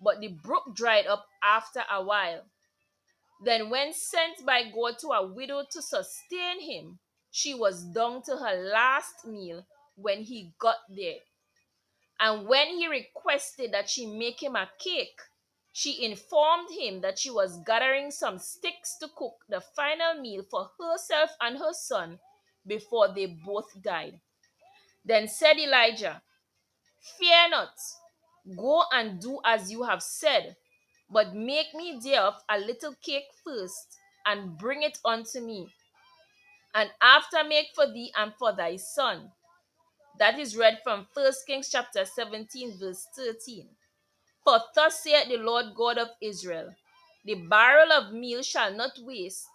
but 0.00 0.20
the 0.20 0.28
brook 0.28 0.74
dried 0.74 1.06
up 1.06 1.26
after 1.42 1.82
a 1.90 2.02
while. 2.02 2.42
Then, 3.44 3.70
when 3.70 3.92
sent 3.92 4.46
by 4.46 4.64
God 4.64 4.98
to 5.00 5.08
a 5.08 5.26
widow 5.26 5.64
to 5.72 5.82
sustain 5.82 6.60
him, 6.60 6.98
she 7.30 7.54
was 7.54 7.82
down 7.82 8.22
to 8.24 8.36
her 8.36 8.70
last 8.72 9.26
meal 9.26 9.66
when 9.96 10.22
he 10.22 10.52
got 10.60 10.76
there. 10.88 11.20
And 12.20 12.46
when 12.46 12.68
he 12.68 12.86
requested 12.86 13.72
that 13.72 13.88
she 13.88 14.06
make 14.06 14.42
him 14.42 14.56
a 14.56 14.68
cake, 14.78 15.18
she 15.80 16.04
informed 16.04 16.68
him 16.70 17.00
that 17.00 17.18
she 17.18 17.30
was 17.30 17.62
gathering 17.64 18.10
some 18.10 18.38
sticks 18.38 18.98
to 18.98 19.08
cook 19.16 19.32
the 19.48 19.62
final 19.62 20.20
meal 20.20 20.42
for 20.50 20.68
herself 20.78 21.30
and 21.40 21.56
her 21.56 21.72
son 21.72 22.18
before 22.66 23.08
they 23.14 23.24
both 23.24 23.64
died. 23.80 24.20
Then 25.06 25.26
said 25.26 25.56
Elijah, 25.56 26.20
Fear 27.18 27.48
not, 27.48 27.72
go 28.58 28.82
and 28.92 29.18
do 29.22 29.40
as 29.42 29.72
you 29.72 29.82
have 29.84 30.02
said, 30.02 30.54
but 31.10 31.34
make 31.34 31.72
me 31.72 31.98
thereof 32.04 32.34
a 32.50 32.58
little 32.58 32.94
cake 33.02 33.30
first, 33.42 33.96
and 34.26 34.58
bring 34.58 34.82
it 34.82 34.98
unto 35.02 35.40
me, 35.40 35.66
and 36.74 36.90
after 37.00 37.42
make 37.42 37.68
for 37.74 37.86
thee 37.86 38.12
and 38.18 38.34
for 38.38 38.52
thy 38.52 38.76
son. 38.76 39.32
That 40.18 40.38
is 40.38 40.58
read 40.58 40.80
from 40.84 41.06
1 41.14 41.32
Kings 41.46 41.70
chapter 41.70 42.04
17, 42.04 42.78
verse 42.78 43.08
13. 43.16 43.66
For 44.44 44.60
thus 44.74 45.02
saith 45.02 45.28
the 45.28 45.36
Lord 45.36 45.74
God 45.74 45.98
of 45.98 46.08
Israel 46.20 46.74
The 47.24 47.34
barrel 47.34 47.92
of 47.92 48.12
meal 48.12 48.42
shall 48.42 48.72
not 48.72 48.98
waste, 49.00 49.48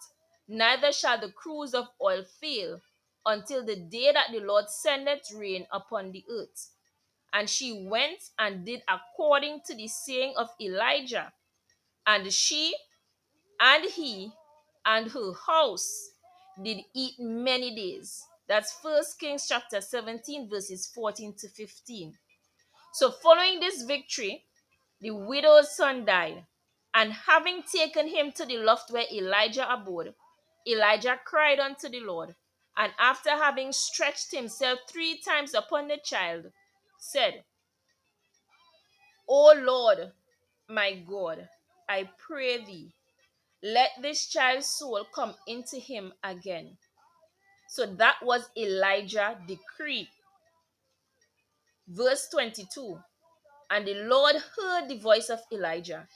neither 0.48 0.92
shall 0.92 1.20
the 1.20 1.32
cruse 1.32 1.74
of 1.74 1.88
oil 2.00 2.24
fail, 2.40 2.80
until 3.24 3.64
the 3.64 3.76
day 3.76 4.12
that 4.12 4.30
the 4.30 4.40
Lord 4.40 4.70
sendeth 4.70 5.32
rain 5.34 5.66
upon 5.72 6.12
the 6.12 6.24
earth. 6.30 6.70
And 7.32 7.50
she 7.50 7.86
went 7.88 8.22
and 8.38 8.64
did 8.64 8.82
according 8.88 9.62
to 9.66 9.74
the 9.74 9.88
saying 9.88 10.34
of 10.36 10.48
Elijah. 10.60 11.32
And 12.06 12.32
she 12.32 12.74
and 13.60 13.84
he 13.84 14.32
and 14.84 15.10
her 15.10 15.32
house 15.46 16.10
did 16.62 16.78
eat 16.94 17.14
many 17.18 17.74
days. 17.74 18.22
That's 18.48 18.72
First 18.74 19.18
Kings 19.18 19.46
chapter 19.48 19.80
17, 19.80 20.48
verses 20.48 20.86
14 20.94 21.34
to 21.40 21.48
15. 21.48 22.16
So, 22.94 23.10
following 23.10 23.58
this 23.60 23.82
victory, 23.82 24.44
the 25.00 25.10
widow's 25.10 25.76
son 25.76 26.04
died. 26.04 26.46
And 26.94 27.12
having 27.12 27.62
taken 27.62 28.08
him 28.08 28.32
to 28.32 28.46
the 28.46 28.56
loft 28.56 28.90
where 28.90 29.04
Elijah 29.12 29.70
abode, 29.70 30.14
Elijah 30.66 31.20
cried 31.24 31.60
unto 31.60 31.88
the 31.88 32.00
Lord, 32.00 32.34
and 32.76 32.92
after 32.98 33.30
having 33.30 33.72
stretched 33.72 34.32
himself 34.32 34.80
three 34.88 35.18
times 35.18 35.54
upon 35.54 35.88
the 35.88 35.98
child, 36.02 36.46
said, 36.98 37.44
O 39.28 39.54
Lord, 39.56 40.12
my 40.68 40.94
God, 40.94 41.48
I 41.88 42.08
pray 42.18 42.64
thee, 42.64 42.92
let 43.62 43.90
this 44.00 44.26
child's 44.26 44.66
soul 44.66 45.06
come 45.14 45.34
into 45.46 45.76
him 45.76 46.12
again. 46.22 46.76
So 47.68 47.86
that 47.86 48.16
was 48.22 48.48
Elijah' 48.56 49.38
decree. 49.46 50.08
Verse 51.88 52.28
22 52.30 52.98
And 53.70 53.86
the 53.86 53.94
Lord 53.94 54.36
heard 54.56 54.88
the 54.88 54.98
voice 54.98 55.28
of 55.28 55.40
Elijah, 55.52 56.06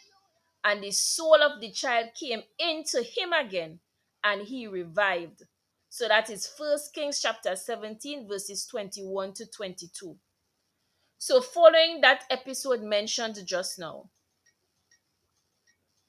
and 0.64 0.83
the 0.83 0.90
soul 0.90 1.42
of 1.42 1.61
the 1.61 1.71
child 1.71 2.11
came 2.19 2.42
into 2.59 3.02
him 3.02 3.33
again, 3.33 3.80
and 4.23 4.42
he 4.42 4.66
revived. 4.66 5.42
So 5.88 6.07
that 6.07 6.30
is 6.30 6.47
First 6.47 6.95
Kings 6.95 7.21
chapter 7.21 7.57
17, 7.57 8.28
verses 8.28 8.66
21 8.66 9.33
to 9.35 9.47
22. 9.47 10.16
So, 11.19 11.40
following 11.42 12.00
that 12.00 12.25
episode 12.30 12.83
mentioned 12.83 13.38
just 13.45 13.78
now, 13.78 14.09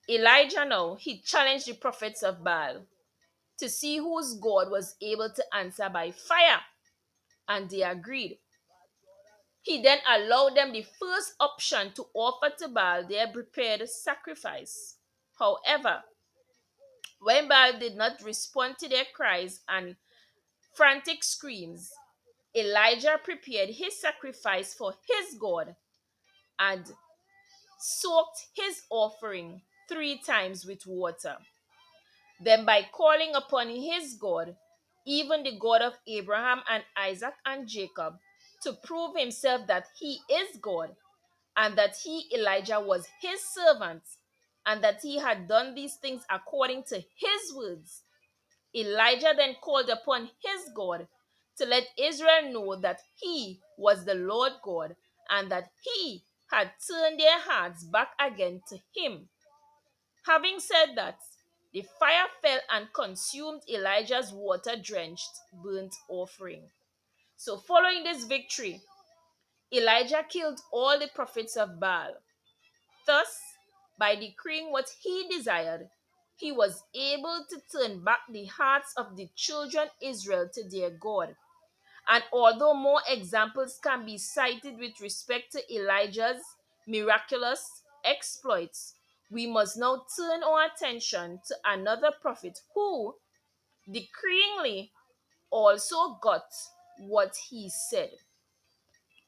Elijah 0.10 0.66
now 0.66 0.96
he 0.96 1.20
challenged 1.22 1.68
the 1.68 1.74
prophets 1.74 2.24
of 2.24 2.44
Baal 2.44 2.86
to 3.58 3.70
see 3.70 3.98
whose 3.98 4.36
God 4.36 4.72
was 4.72 4.96
able 5.02 5.30
to 5.30 5.44
answer 5.56 5.90
by 5.90 6.12
fire, 6.12 6.62
and 7.48 7.70
they 7.70 7.82
agreed. 7.82 8.38
He 9.64 9.82
then 9.82 10.00
allowed 10.08 10.56
them 10.56 10.72
the 10.72 10.86
first 11.00 11.36
option 11.40 11.94
to 11.94 12.06
offer 12.14 12.50
to 12.60 12.68
Baal 12.68 13.08
their 13.08 13.28
prepared 13.28 13.88
sacrifice. 13.88 14.96
However, 15.38 16.04
when 17.20 17.48
Baal 17.48 17.78
did 17.78 17.96
not 17.96 18.24
respond 18.24 18.78
to 18.80 18.90
their 18.90 19.06
cries 19.14 19.62
and 19.70 19.96
frantic 20.74 21.24
screams, 21.24 21.92
Elijah 22.56 23.20
prepared 23.24 23.70
his 23.70 24.02
sacrifice 24.02 24.74
for 24.74 24.96
his 25.08 25.38
God 25.40 25.76
and 26.60 26.92
soaked 27.80 28.48
his 28.56 28.82
offering 28.90 29.62
three 29.88 30.18
times 30.18 30.66
with 30.66 30.86
water. 30.88 31.38
Then, 32.44 32.66
by 32.66 32.88
calling 32.92 33.36
upon 33.36 33.70
his 33.70 34.16
God, 34.16 34.56
even 35.06 35.44
the 35.44 35.58
God 35.60 35.82
of 35.82 35.94
Abraham 36.08 36.62
and 36.70 36.84
Isaac 36.98 37.36
and 37.46 37.68
Jacob, 37.68 38.18
to 38.64 38.74
prove 38.74 39.16
himself 39.16 39.68
that 39.68 39.88
he 40.00 40.20
is 40.30 40.58
God 40.62 40.96
and 41.58 41.78
that 41.78 41.96
he, 42.04 42.28
Elijah, 42.34 42.80
was 42.80 43.08
his 43.22 43.42
servant 43.42 44.04
and 44.66 44.84
that 44.84 45.00
he 45.02 45.20
had 45.20 45.48
done 45.48 45.76
these 45.76 45.96
things 45.96 46.24
according 46.30 46.84
to 46.84 46.96
his 46.96 47.56
words, 47.56 48.04
Elijah 48.76 49.34
then 49.36 49.56
called 49.62 49.90
upon 49.90 50.30
his 50.44 50.70
God 50.76 51.08
to 51.58 51.66
let 51.66 51.84
Israel 51.98 52.52
know 52.52 52.76
that 52.78 53.00
he 53.16 53.60
was 53.78 54.06
the 54.06 54.16
Lord 54.16 54.54
God 54.64 54.96
and 55.30 55.52
that 55.52 55.72
he 55.82 56.24
had 56.52 56.72
turned 56.88 57.20
their 57.20 57.40
hearts 57.40 57.84
back 57.84 58.10
again 58.20 58.62
to 58.70 58.78
him. 58.96 59.28
Having 60.26 60.60
said 60.60 60.96
that, 60.96 61.18
the 61.74 61.86
fire 62.00 62.28
fell 62.42 62.60
and 62.70 62.94
consumed 62.94 63.62
Elijah's 63.70 64.32
water 64.34 64.76
drenched 64.82 65.30
burnt 65.64 65.96
offering. 66.10 66.64
So, 67.44 67.58
following 67.58 68.04
this 68.04 68.26
victory, 68.26 68.82
Elijah 69.74 70.24
killed 70.30 70.62
all 70.72 71.00
the 71.00 71.08
prophets 71.08 71.58
of 71.58 71.80
Baal. 71.80 72.14
Thus, 73.08 73.36
by 73.98 74.16
decreeing 74.16 74.72
what 74.72 74.92
he 75.02 75.28
desired, 75.28 75.90
he 76.36 76.52
was 76.52 76.84
able 76.94 77.44
to 77.50 77.60
turn 77.76 78.04
back 78.04 78.20
the 78.30 78.46
hearts 78.46 78.94
of 78.96 79.16
the 79.16 79.28
children 79.36 79.88
Israel 80.00 80.50
to 80.54 80.70
their 80.70 80.92
God. 80.92 81.36
And 82.08 82.24
although 82.32 82.76
more 82.76 83.02
examples 83.10 83.80
can 83.84 84.06
be 84.06 84.20
cited 84.20 84.78
with 84.78 85.02
respect 85.02 85.52
to 85.54 85.74
Elijah's 85.74 86.44
miraculous 86.88 87.82
exploits, 88.06 88.94
we 89.32 89.48
must 89.48 89.80
now 89.80 90.06
turn 90.16 90.44
our 90.44 90.66
attention 90.66 91.40
to 91.48 91.56
another 91.66 92.12
prophet 92.22 92.60
who, 92.76 93.16
decreeingly, 93.90 94.92
also 95.50 96.20
got 96.22 96.44
what 97.08 97.36
he 97.50 97.70
said. 97.70 98.12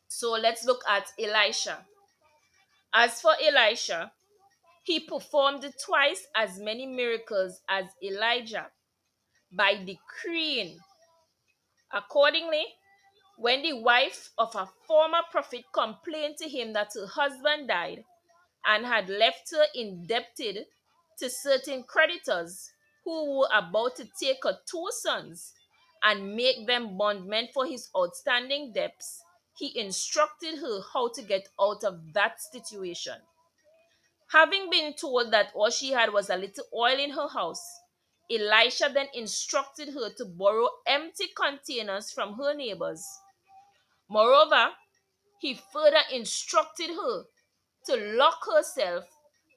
So 0.07 0.31
let's 0.31 0.63
look 0.65 0.83
at 0.88 1.12
Elisha. 1.19 1.86
As 2.93 3.19
for 3.19 3.33
Elisha, 3.41 4.12
he 4.83 4.99
performed 4.99 5.65
twice 5.83 6.27
as 6.36 6.59
many 6.59 6.86
miracles 6.86 7.62
as 7.67 7.86
Elijah 8.03 8.67
by 9.51 9.75
decreeing. 9.83 10.77
Accordingly, 11.91 12.65
when 13.38 13.63
the 13.63 13.73
wife 13.73 14.29
of 14.38 14.55
a 14.55 14.69
former 14.88 15.21
prophet 15.31 15.63
complained 15.73 16.38
to 16.38 16.47
him 16.47 16.73
that 16.73 16.91
her 16.93 17.07
husband 17.07 17.67
died 17.67 18.03
and 18.65 18.86
had 18.86 19.09
left 19.09 19.51
her 19.51 19.65
indebted 19.73 20.65
to 21.17 21.29
certain 21.29 21.83
creditors 21.83 22.69
who 23.03 23.39
were 23.39 23.49
about 23.53 23.95
to 23.95 24.07
take 24.19 24.43
her 24.43 24.57
two 24.69 24.88
sons 24.91 25.53
and 26.03 26.35
make 26.35 26.67
them 26.67 26.97
bondmen 26.97 27.47
for 27.53 27.65
his 27.65 27.89
outstanding 27.97 28.73
debts, 28.73 29.23
he 29.55 29.79
instructed 29.79 30.59
her 30.59 30.81
how 30.93 31.07
to 31.09 31.21
get 31.21 31.47
out 31.59 31.83
of 31.83 32.13
that 32.13 32.41
situation. 32.41 33.15
Having 34.31 34.69
been 34.69 34.93
told 34.93 35.31
that 35.31 35.51
all 35.53 35.69
she 35.69 35.91
had 35.91 36.11
was 36.11 36.29
a 36.29 36.35
little 36.35 36.65
oil 36.73 36.99
in 36.99 37.11
her 37.11 37.27
house, 37.27 37.63
Elisha 38.31 38.89
then 38.93 39.07
instructed 39.13 39.89
her 39.93 40.09
to 40.17 40.25
borrow 40.25 40.67
empty 40.87 41.27
containers 41.35 42.11
from 42.11 42.33
her 42.33 42.53
neighbors. 42.53 43.05
Moreover, 44.09 44.69
he 45.39 45.59
further 45.71 46.01
instructed 46.11 46.89
her 46.89 47.23
to 47.85 48.15
lock 48.17 48.39
herself 48.51 49.05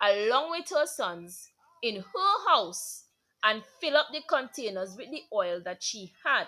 along 0.03 0.51
with 0.51 0.69
her 0.71 0.87
sons 0.87 1.49
in 1.83 1.97
her 1.97 2.49
house 2.49 3.06
and 3.47 3.63
fill 3.81 3.97
up 3.97 4.09
the 4.13 4.23
containers 4.29 4.97
with 4.97 5.09
the 5.13 5.23
oil 5.33 5.61
that 5.65 5.81
she 5.81 6.13
had. 6.25 6.47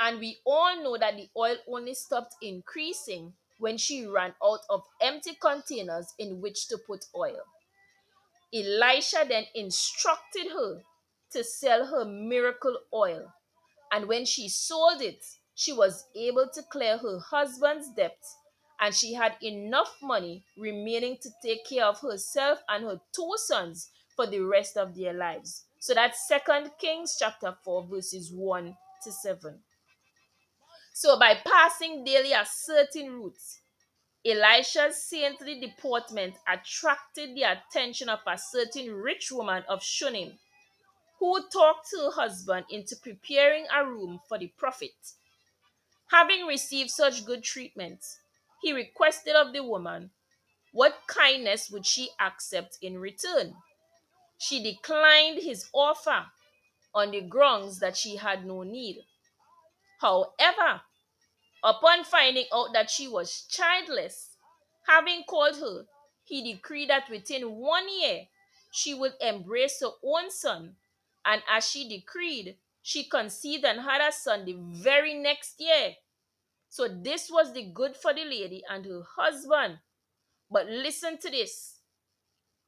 And 0.00 0.18
we 0.18 0.38
all 0.46 0.82
know 0.82 0.96
that 0.96 1.14
the 1.16 1.28
oil 1.36 1.56
only 1.68 1.94
stopped 1.94 2.34
increasing 2.40 3.34
when 3.58 3.76
she 3.76 4.06
ran 4.06 4.34
out 4.42 4.60
of 4.70 4.82
empty 5.00 5.36
containers 5.40 6.12
in 6.18 6.40
which 6.40 6.68
to 6.68 6.78
put 6.78 7.04
oil. 7.14 7.42
Elisha 8.52 9.24
then 9.28 9.44
instructed 9.54 10.50
her 10.52 10.80
to 11.32 11.44
sell 11.44 11.86
her 11.86 12.04
miracle 12.04 12.78
oil, 12.92 13.32
and 13.92 14.08
when 14.08 14.24
she 14.24 14.48
sold 14.48 15.02
it, 15.02 15.22
she 15.54 15.72
was 15.72 16.06
able 16.16 16.48
to 16.54 16.62
clear 16.62 16.96
her 16.96 17.18
husband's 17.18 17.90
debt 17.90 18.18
and 18.80 18.94
she 18.94 19.14
had 19.14 19.36
enough 19.40 19.96
money 20.02 20.44
remaining 20.56 21.16
to 21.22 21.30
take 21.42 21.64
care 21.64 21.84
of 21.84 22.00
herself 22.00 22.58
and 22.68 22.84
her 22.84 23.00
two 23.14 23.32
sons 23.36 23.90
for 24.16 24.26
the 24.26 24.40
rest 24.40 24.76
of 24.76 24.96
their 24.96 25.12
lives. 25.12 25.64
So 25.84 25.92
that's 25.92 26.26
Second 26.26 26.70
Kings 26.80 27.14
chapter 27.18 27.54
4 27.62 27.88
verses 27.88 28.32
1 28.32 28.74
to 29.02 29.12
7. 29.12 29.58
So 30.94 31.18
by 31.18 31.34
passing 31.46 32.04
daily 32.04 32.32
a 32.32 32.46
certain 32.50 33.12
route, 33.12 33.36
Elisha's 34.24 35.02
saintly 35.02 35.60
deportment 35.60 36.36
attracted 36.48 37.34
the 37.34 37.42
attention 37.42 38.08
of 38.08 38.20
a 38.26 38.38
certain 38.38 38.94
rich 38.94 39.30
woman 39.30 39.62
of 39.68 39.82
Shunem, 39.82 40.38
who 41.18 41.46
talked 41.52 41.88
her 41.92 42.12
husband 42.12 42.64
into 42.70 42.96
preparing 42.96 43.66
a 43.70 43.84
room 43.84 44.20
for 44.26 44.38
the 44.38 44.50
prophet. 44.56 44.96
Having 46.10 46.46
received 46.46 46.92
such 46.92 47.26
good 47.26 47.44
treatment, 47.44 48.00
he 48.62 48.72
requested 48.72 49.34
of 49.36 49.52
the 49.52 49.62
woman 49.62 50.12
what 50.72 51.02
kindness 51.08 51.68
would 51.70 51.84
she 51.84 52.08
accept 52.18 52.78
in 52.80 52.96
return. 52.96 53.56
She 54.46 54.62
declined 54.62 55.42
his 55.42 55.70
offer 55.72 56.26
on 56.94 57.12
the 57.12 57.22
grounds 57.22 57.78
that 57.78 57.96
she 57.96 58.16
had 58.16 58.44
no 58.44 58.62
need. 58.62 58.98
However, 60.02 60.82
upon 61.62 62.04
finding 62.04 62.44
out 62.52 62.74
that 62.74 62.90
she 62.90 63.08
was 63.08 63.46
childless, 63.48 64.36
having 64.86 65.22
called 65.22 65.56
her, 65.56 65.86
he 66.24 66.52
decreed 66.52 66.90
that 66.90 67.08
within 67.08 67.56
one 67.56 67.88
year 67.88 68.26
she 68.70 68.92
would 68.92 69.14
embrace 69.18 69.80
her 69.80 69.92
own 70.04 70.30
son. 70.30 70.76
And 71.24 71.42
as 71.50 71.66
she 71.70 71.88
decreed, 71.88 72.58
she 72.82 73.04
conceived 73.04 73.64
and 73.64 73.80
had 73.80 74.06
a 74.06 74.12
son 74.12 74.44
the 74.44 74.58
very 74.58 75.14
next 75.14 75.58
year. 75.58 75.94
So 76.68 76.86
this 76.86 77.30
was 77.30 77.54
the 77.54 77.62
good 77.62 77.96
for 77.96 78.12
the 78.12 78.26
lady 78.26 78.62
and 78.68 78.84
her 78.84 79.04
husband. 79.16 79.78
But 80.50 80.66
listen 80.66 81.16
to 81.20 81.30
this. 81.30 81.73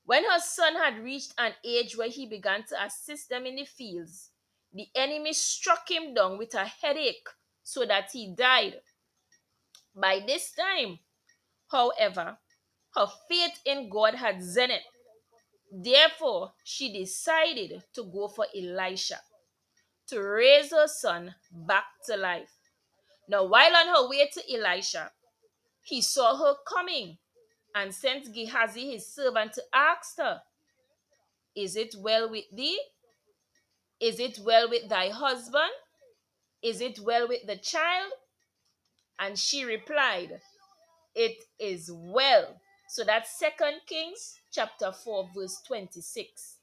When 0.06 0.22
her 0.24 0.38
son 0.38 0.76
had 0.76 1.02
reached 1.02 1.34
an 1.36 1.52
age 1.64 1.96
where 1.96 2.08
he 2.08 2.26
began 2.26 2.64
to 2.66 2.84
assist 2.84 3.28
them 3.28 3.44
in 3.44 3.56
the 3.56 3.64
fields, 3.64 4.30
the 4.72 4.86
enemy 4.94 5.32
struck 5.32 5.90
him 5.90 6.14
down 6.14 6.38
with 6.38 6.54
a 6.54 6.64
headache 6.64 7.28
so 7.64 7.84
that 7.84 8.10
he 8.12 8.32
died. 8.32 8.80
By 9.96 10.22
this 10.24 10.52
time, 10.52 11.00
however, 11.72 12.38
her 12.94 13.06
faith 13.28 13.60
in 13.64 13.88
God 13.90 14.14
had 14.14 14.42
zenith. 14.42 14.82
Therefore, 15.72 16.52
she 16.62 16.92
decided 16.92 17.82
to 17.94 18.04
go 18.04 18.28
for 18.28 18.46
Elisha 18.56 19.20
to 20.06 20.20
raise 20.20 20.70
her 20.70 20.86
son 20.86 21.34
back 21.50 21.84
to 22.06 22.16
life. 22.16 22.52
Now, 23.28 23.42
while 23.42 23.74
on 23.74 23.88
her 23.88 24.08
way 24.08 24.30
to 24.32 24.54
Elisha, 24.54 25.10
he 25.82 26.00
saw 26.00 26.36
her 26.36 26.54
coming 26.64 27.18
and 27.76 27.94
sent 27.94 28.32
Gehazi 28.32 28.90
his 28.92 29.06
servant 29.06 29.52
to 29.52 29.62
ask 29.72 30.16
her, 30.16 30.40
Is 31.54 31.76
it 31.76 31.94
well 31.98 32.30
with 32.30 32.44
thee? 32.50 32.80
Is 34.00 34.18
it 34.18 34.38
well 34.42 34.68
with 34.70 34.88
thy 34.88 35.10
husband? 35.10 35.70
Is 36.62 36.80
it 36.80 36.98
well 36.98 37.28
with 37.28 37.46
the 37.46 37.56
child? 37.56 38.12
And 39.18 39.38
she 39.38 39.64
replied, 39.64 40.40
It 41.14 41.36
is 41.60 41.90
well. 41.92 42.56
So 42.88 43.04
that's 43.04 43.38
Second 43.38 43.80
Kings 43.86 44.40
chapter 44.50 44.90
4, 44.90 45.30
verse 45.36 45.60
26. 45.66 46.56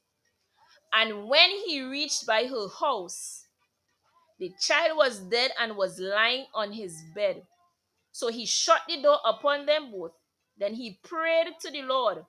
And 0.94 1.28
when 1.28 1.50
he 1.68 1.82
reached 1.82 2.26
by 2.26 2.46
her 2.46 2.68
house, 2.80 3.46
the 4.40 4.52
child 4.60 4.98
was 4.98 5.20
dead 5.20 5.52
and 5.60 5.78
was 5.78 6.00
lying 6.00 6.48
on 6.56 6.72
his 6.72 6.96
bed. 7.14 7.44
So 8.12 8.30
he 8.30 8.48
shut 8.48 8.82
the 8.88 9.02
door 9.02 9.20
upon 9.26 9.68
them 9.68 9.92
both. 9.92 10.14
Then 10.58 10.76
he 10.76 11.00
prayed 11.04 11.48
to 11.62 11.72
the 11.72 11.82
Lord. 11.82 12.26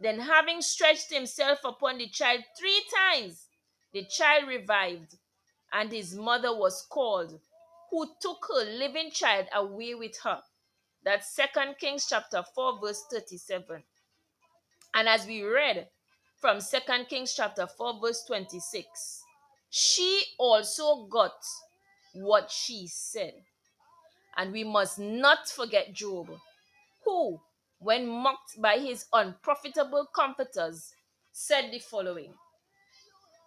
Then, 0.00 0.20
having 0.20 0.62
stretched 0.62 1.12
himself 1.12 1.58
upon 1.64 1.98
the 1.98 2.08
child 2.08 2.44
three 2.56 2.82
times, 2.94 3.46
the 3.92 4.04
child 4.04 4.46
revived, 4.46 5.16
and 5.72 5.90
his 5.90 6.14
mother 6.14 6.56
was 6.56 6.86
called, 6.88 7.40
who 7.90 8.08
took 8.20 8.46
her 8.48 8.64
living 8.64 9.10
child 9.10 9.46
away 9.52 9.94
with 9.94 10.16
her. 10.22 10.40
That's 11.04 11.34
Second 11.34 11.78
Kings 11.78 12.06
chapter 12.08 12.44
4, 12.54 12.80
verse 12.80 13.02
37. 13.10 13.82
And 14.94 15.08
as 15.08 15.26
we 15.26 15.42
read 15.42 15.88
from 16.40 16.60
Second 16.60 17.08
Kings 17.08 17.34
chapter 17.34 17.66
4, 17.66 18.00
verse 18.00 18.24
26, 18.26 19.22
she 19.70 20.22
also 20.38 21.06
got 21.06 21.32
what 22.14 22.50
she 22.50 22.86
said. 22.86 23.34
And 24.36 24.52
we 24.52 24.64
must 24.64 24.98
not 24.98 25.48
forget 25.48 25.92
Job, 25.92 26.28
who, 27.04 27.40
when 27.78 28.08
mocked 28.08 28.60
by 28.60 28.78
his 28.78 29.06
unprofitable 29.12 30.06
comforters, 30.14 30.94
said 31.32 31.70
the 31.70 31.78
following 31.78 32.34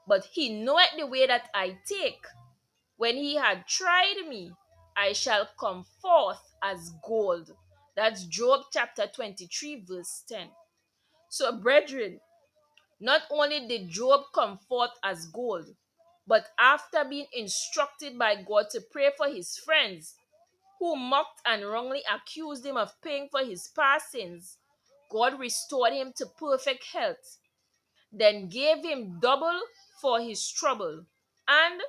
But 0.07 0.25
he 0.31 0.63
knoweth 0.63 0.91
the 0.97 1.07
way 1.07 1.27
that 1.27 1.49
I 1.53 1.77
take. 1.87 2.25
When 2.97 3.15
he 3.15 3.35
had 3.35 3.67
tried 3.67 4.27
me, 4.27 4.51
I 4.95 5.13
shall 5.13 5.49
come 5.59 5.85
forth 6.01 6.41
as 6.63 6.93
gold. 7.05 7.51
That's 7.95 8.25
Job 8.25 8.61
chapter 8.71 9.07
23, 9.07 9.85
verse 9.87 10.23
10. 10.29 10.47
So, 11.29 11.51
brethren, 11.57 12.19
not 12.99 13.23
only 13.31 13.67
did 13.67 13.89
Job 13.89 14.21
come 14.33 14.59
forth 14.69 14.91
as 15.03 15.25
gold, 15.27 15.65
but 16.27 16.47
after 16.59 17.03
being 17.03 17.25
instructed 17.33 18.17
by 18.17 18.35
God 18.47 18.69
to 18.71 18.81
pray 18.91 19.09
for 19.17 19.27
his 19.27 19.57
friends 19.57 20.13
who 20.81 20.95
mocked 20.95 21.39
and 21.45 21.63
wrongly 21.63 22.01
accused 22.11 22.65
him 22.65 22.75
of 22.75 22.99
paying 23.03 23.27
for 23.29 23.45
his 23.45 23.67
past 23.67 24.09
sins, 24.09 24.57
God 25.11 25.39
restored 25.39 25.93
him 25.93 26.11
to 26.15 26.25
perfect 26.25 26.85
health, 26.91 27.37
then 28.11 28.49
gave 28.49 28.83
him 28.83 29.19
double 29.21 29.59
for 30.01 30.19
his 30.19 30.49
trouble, 30.49 31.05
and 31.47 31.81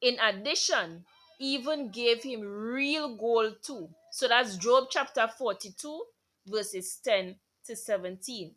in 0.00 0.18
addition, 0.20 1.04
even 1.38 1.90
gave 1.90 2.22
him 2.22 2.40
real 2.40 3.14
gold 3.14 3.56
too. 3.62 3.90
So 4.10 4.26
that's 4.26 4.56
Job 4.56 4.84
chapter 4.90 5.28
42, 5.28 6.02
verses 6.46 6.98
10 7.04 7.36
to 7.66 7.76
17. 7.76 8.54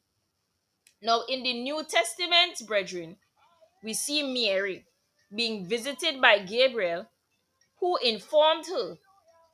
Now, 1.01 1.23
in 1.27 1.43
the 1.43 1.61
New 1.61 1.83
Testament, 1.83 2.65
brethren, 2.65 3.17
we 3.83 3.95
see 3.95 4.23
Mary 4.23 4.85
being 5.35 5.67
visited 5.67 6.21
by 6.21 6.39
Gabriel, 6.39 7.07
who 7.81 7.97
informed 7.97 8.67
her 8.67 8.95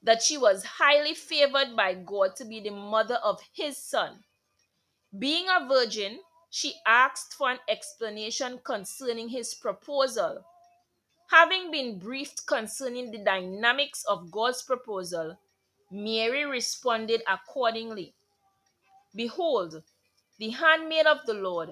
that 0.03 0.21
she 0.21 0.37
was 0.37 0.63
highly 0.63 1.13
favored 1.13 1.75
by 1.75 1.93
God 1.93 2.35
to 2.37 2.45
be 2.45 2.59
the 2.59 2.71
mother 2.71 3.19
of 3.23 3.41
his 3.53 3.77
son. 3.77 4.23
Being 5.17 5.45
a 5.49 5.67
virgin, 5.67 6.19
she 6.49 6.75
asked 6.87 7.33
for 7.33 7.51
an 7.51 7.59
explanation 7.69 8.59
concerning 8.63 9.29
his 9.29 9.53
proposal. 9.53 10.43
Having 11.29 11.71
been 11.71 11.99
briefed 11.99 12.45
concerning 12.45 13.11
the 13.11 13.19
dynamics 13.19 14.03
of 14.05 14.31
God's 14.31 14.61
proposal, 14.63 15.37
Mary 15.91 16.45
responded 16.45 17.21
accordingly 17.27 18.13
Behold, 19.15 19.83
the 20.39 20.49
handmaid 20.49 21.05
of 21.05 21.25
the 21.25 21.33
Lord, 21.33 21.69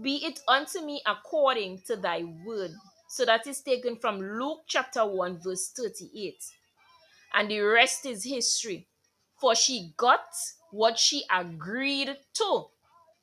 be 0.00 0.24
it 0.24 0.40
unto 0.46 0.80
me 0.80 1.02
according 1.06 1.80
to 1.86 1.96
thy 1.96 2.24
word. 2.44 2.72
So 3.08 3.24
that 3.24 3.46
is 3.46 3.60
taken 3.60 3.96
from 3.96 4.20
Luke 4.20 4.60
chapter 4.66 5.04
1, 5.04 5.40
verse 5.42 5.72
38 5.76 6.36
and 7.34 7.50
the 7.50 7.60
rest 7.60 8.06
is 8.06 8.24
history. 8.24 8.86
For 9.40 9.54
she 9.54 9.92
got 9.96 10.24
what 10.70 10.98
she 10.98 11.24
agreed 11.30 12.16
to 12.34 12.66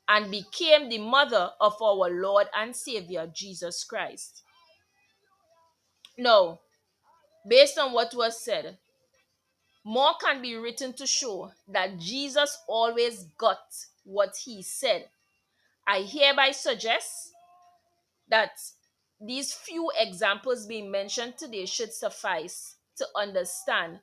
and 0.07 0.31
became 0.31 0.89
the 0.89 0.97
mother 0.97 1.51
of 1.61 1.81
our 1.81 2.09
Lord 2.09 2.47
and 2.55 2.75
Savior 2.75 3.31
Jesus 3.33 3.83
Christ. 3.83 4.43
Now, 6.17 6.59
based 7.47 7.77
on 7.77 7.93
what 7.93 8.13
was 8.13 8.43
said, 8.43 8.77
more 9.85 10.13
can 10.21 10.41
be 10.41 10.55
written 10.55 10.93
to 10.93 11.07
show 11.07 11.51
that 11.67 11.97
Jesus 11.99 12.57
always 12.67 13.23
got 13.37 13.59
what 14.03 14.35
he 14.43 14.61
said. 14.61 15.07
I 15.87 16.01
hereby 16.01 16.51
suggest 16.51 17.31
that 18.29 18.51
these 19.21 19.53
few 19.53 19.91
examples 19.97 20.65
being 20.65 20.91
mentioned 20.91 21.37
today 21.37 21.65
should 21.65 21.93
suffice 21.93 22.75
to 22.99 23.07
understand 23.17 23.99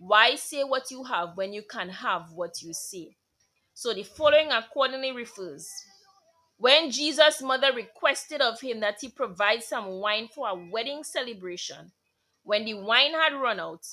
why 0.00 0.34
say 0.34 0.64
what 0.64 0.90
you 0.90 1.04
have 1.04 1.36
when 1.36 1.52
you 1.52 1.62
can 1.62 1.88
have 1.88 2.32
what 2.34 2.60
you 2.62 2.72
say. 2.74 3.16
So 3.74 3.94
the 3.94 4.02
following 4.02 4.50
accordingly 4.50 5.12
refers 5.12 5.70
when 6.62 6.92
Jesus' 6.92 7.42
mother 7.42 7.72
requested 7.72 8.40
of 8.40 8.60
him 8.60 8.80
that 8.80 8.98
he 9.00 9.08
provide 9.08 9.64
some 9.64 9.86
wine 10.00 10.28
for 10.28 10.48
a 10.48 10.54
wedding 10.54 11.02
celebration, 11.02 11.90
when 12.44 12.64
the 12.64 12.74
wine 12.74 13.14
had 13.14 13.34
run 13.34 13.58
out, 13.58 13.84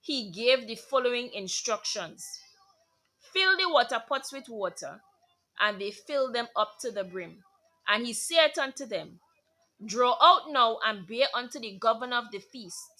he 0.00 0.30
gave 0.30 0.66
the 0.66 0.76
following 0.76 1.30
instructions 1.34 2.26
Fill 3.34 3.58
the 3.58 3.68
water 3.68 4.02
pots 4.08 4.32
with 4.32 4.48
water, 4.48 5.02
and 5.60 5.78
they 5.80 5.90
filled 5.90 6.34
them 6.34 6.48
up 6.56 6.78
to 6.80 6.90
the 6.90 7.04
brim. 7.04 7.42
And 7.88 8.06
he 8.06 8.14
said 8.14 8.56
unto 8.58 8.86
them, 8.86 9.20
Draw 9.84 10.16
out 10.22 10.50
now 10.50 10.78
and 10.82 11.06
bear 11.06 11.26
unto 11.34 11.58
the 11.60 11.76
governor 11.78 12.16
of 12.16 12.30
the 12.32 12.38
feast. 12.38 12.93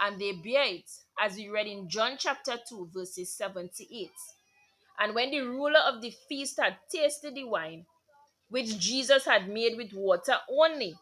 And 0.00 0.20
they 0.20 0.32
bear 0.32 0.64
it, 0.64 0.90
as 1.18 1.36
we 1.36 1.48
read 1.48 1.66
in 1.66 1.88
John 1.88 2.12
chapter 2.18 2.58
2, 2.68 2.90
verses 2.94 3.34
7 3.34 3.68
to 3.76 3.96
8. 3.96 4.10
And 5.00 5.14
when 5.14 5.30
the 5.30 5.40
ruler 5.40 5.80
of 5.80 6.00
the 6.00 6.12
feast 6.28 6.58
had 6.60 6.76
tasted 6.92 7.34
the 7.34 7.44
wine, 7.44 7.86
which 8.48 8.78
Jesus 8.78 9.24
had 9.24 9.48
made 9.48 9.76
with 9.76 9.92
water 9.92 10.36
only, 10.50 10.96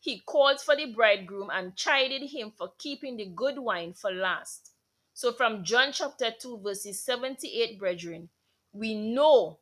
he 0.00 0.20
called 0.20 0.60
for 0.60 0.76
the 0.76 0.86
bridegroom 0.86 1.50
and 1.52 1.76
chided 1.76 2.30
him 2.30 2.52
for 2.56 2.72
keeping 2.78 3.16
the 3.16 3.26
good 3.26 3.58
wine 3.58 3.92
for 3.92 4.10
last. 4.10 4.70
So, 5.12 5.32
from 5.32 5.64
John 5.64 5.92
chapter 5.92 6.30
2, 6.30 6.60
verses 6.62 7.02
78, 7.02 7.78
brethren, 7.78 8.28
we 8.72 8.94
know 8.94 9.58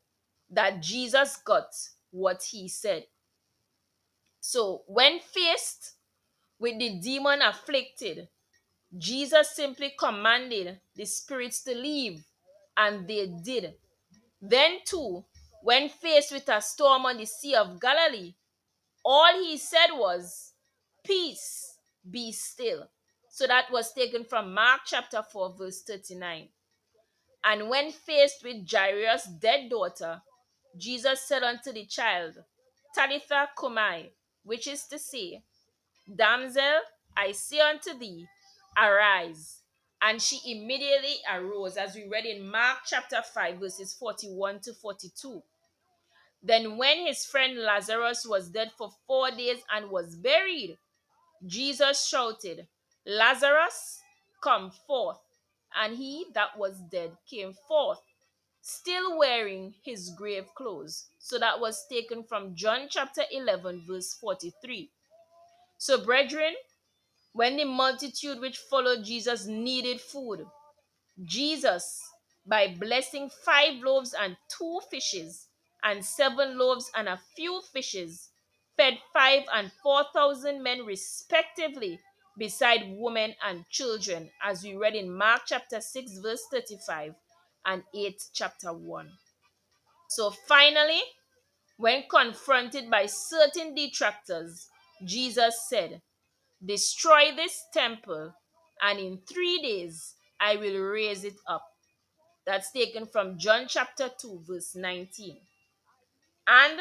that 0.50 0.82
Jesus 0.82 1.38
got 1.38 1.68
what 2.10 2.42
he 2.42 2.68
said. 2.68 3.06
So, 4.40 4.82
when 4.86 5.20
faced 5.20 5.94
with 6.58 6.78
the 6.78 6.98
demon 7.00 7.40
afflicted, 7.42 8.28
Jesus 8.98 9.50
simply 9.50 9.92
commanded 9.98 10.80
the 10.94 11.04
spirits 11.04 11.62
to 11.64 11.74
leave, 11.74 12.24
and 12.76 13.06
they 13.06 13.26
did. 13.26 13.74
Then, 14.40 14.78
too, 14.84 15.24
when 15.62 15.88
faced 15.88 16.32
with 16.32 16.48
a 16.48 16.60
storm 16.60 17.06
on 17.06 17.16
the 17.16 17.26
Sea 17.26 17.56
of 17.56 17.80
Galilee, 17.80 18.34
all 19.04 19.34
he 19.34 19.56
said 19.56 19.88
was, 19.92 20.52
Peace, 21.04 21.78
be 22.08 22.32
still. 22.32 22.88
So 23.28 23.46
that 23.46 23.70
was 23.70 23.92
taken 23.92 24.24
from 24.24 24.54
Mark 24.54 24.82
chapter 24.86 25.22
4, 25.22 25.54
verse 25.58 25.82
39. 25.82 26.48
And 27.44 27.68
when 27.68 27.92
faced 27.92 28.42
with 28.42 28.68
Jairus' 28.68 29.28
dead 29.40 29.68
daughter, 29.70 30.22
Jesus 30.76 31.20
said 31.20 31.42
unto 31.42 31.72
the 31.72 31.86
child, 31.86 32.34
Talitha 32.94 33.50
cumi, 33.58 34.12
which 34.42 34.66
is 34.66 34.84
to 34.84 34.98
say, 34.98 35.42
Damsel, 36.12 36.80
I 37.16 37.32
say 37.32 37.60
unto 37.60 37.96
thee, 37.98 38.26
arise. 38.76 39.62
And 40.02 40.20
she 40.20 40.40
immediately 40.44 41.16
arose, 41.32 41.76
as 41.76 41.94
we 41.94 42.06
read 42.06 42.26
in 42.26 42.48
Mark 42.48 42.78
chapter 42.86 43.22
5, 43.22 43.58
verses 43.58 43.94
41 43.94 44.60
to 44.60 44.74
42. 44.74 45.42
Then, 46.42 46.76
when 46.76 47.06
his 47.06 47.24
friend 47.24 47.58
Lazarus 47.58 48.26
was 48.26 48.50
dead 48.50 48.70
for 48.76 48.90
four 49.06 49.30
days 49.30 49.58
and 49.74 49.90
was 49.90 50.14
buried, 50.16 50.78
Jesus 51.44 52.06
shouted, 52.06 52.66
Lazarus, 53.06 54.00
come 54.42 54.70
forth. 54.86 55.18
And 55.74 55.96
he 55.96 56.26
that 56.34 56.56
was 56.56 56.80
dead 56.90 57.12
came 57.28 57.54
forth, 57.66 58.00
still 58.62 59.18
wearing 59.18 59.74
his 59.82 60.10
grave 60.10 60.46
clothes. 60.54 61.06
So 61.18 61.38
that 61.38 61.60
was 61.60 61.86
taken 61.90 62.22
from 62.22 62.54
John 62.54 62.86
chapter 62.88 63.22
11, 63.32 63.84
verse 63.86 64.14
43. 64.14 64.90
So, 65.78 66.02
brethren, 66.02 66.54
when 67.36 67.58
the 67.58 67.64
multitude 67.64 68.40
which 68.40 68.56
followed 68.56 69.04
Jesus 69.04 69.44
needed 69.44 70.00
food, 70.00 70.46
Jesus, 71.22 72.00
by 72.46 72.74
blessing 72.80 73.28
five 73.44 73.82
loaves 73.82 74.14
and 74.18 74.38
two 74.48 74.80
fishes, 74.90 75.48
and 75.84 76.02
seven 76.02 76.56
loaves 76.56 76.90
and 76.96 77.08
a 77.08 77.20
few 77.36 77.60
fishes, 77.74 78.30
fed 78.78 78.94
five 79.12 79.42
and 79.54 79.70
four 79.82 80.04
thousand 80.14 80.62
men 80.62 80.86
respectively, 80.86 82.00
beside 82.38 82.96
women 82.96 83.34
and 83.46 83.68
children, 83.68 84.30
as 84.42 84.64
we 84.64 84.74
read 84.74 84.94
in 84.94 85.12
Mark 85.14 85.42
chapter 85.44 85.82
6, 85.82 86.18
verse 86.22 86.42
35, 86.50 87.14
and 87.66 87.82
8 87.94 88.22
chapter 88.32 88.72
1. 88.72 89.10
So 90.08 90.30
finally, 90.30 91.02
when 91.76 92.04
confronted 92.10 92.90
by 92.90 93.04
certain 93.06 93.74
detractors, 93.74 94.68
Jesus 95.04 95.66
said, 95.68 96.00
Destroy 96.64 97.34
this 97.34 97.64
temple, 97.72 98.34
and 98.82 98.98
in 98.98 99.18
three 99.28 99.58
days 99.62 100.14
I 100.40 100.56
will 100.56 100.78
raise 100.80 101.24
it 101.24 101.36
up. 101.46 101.64
That's 102.46 102.70
taken 102.70 103.06
from 103.06 103.38
John 103.38 103.66
chapter 103.68 104.10
2, 104.18 104.42
verse 104.46 104.74
19. 104.74 105.36
And 106.46 106.80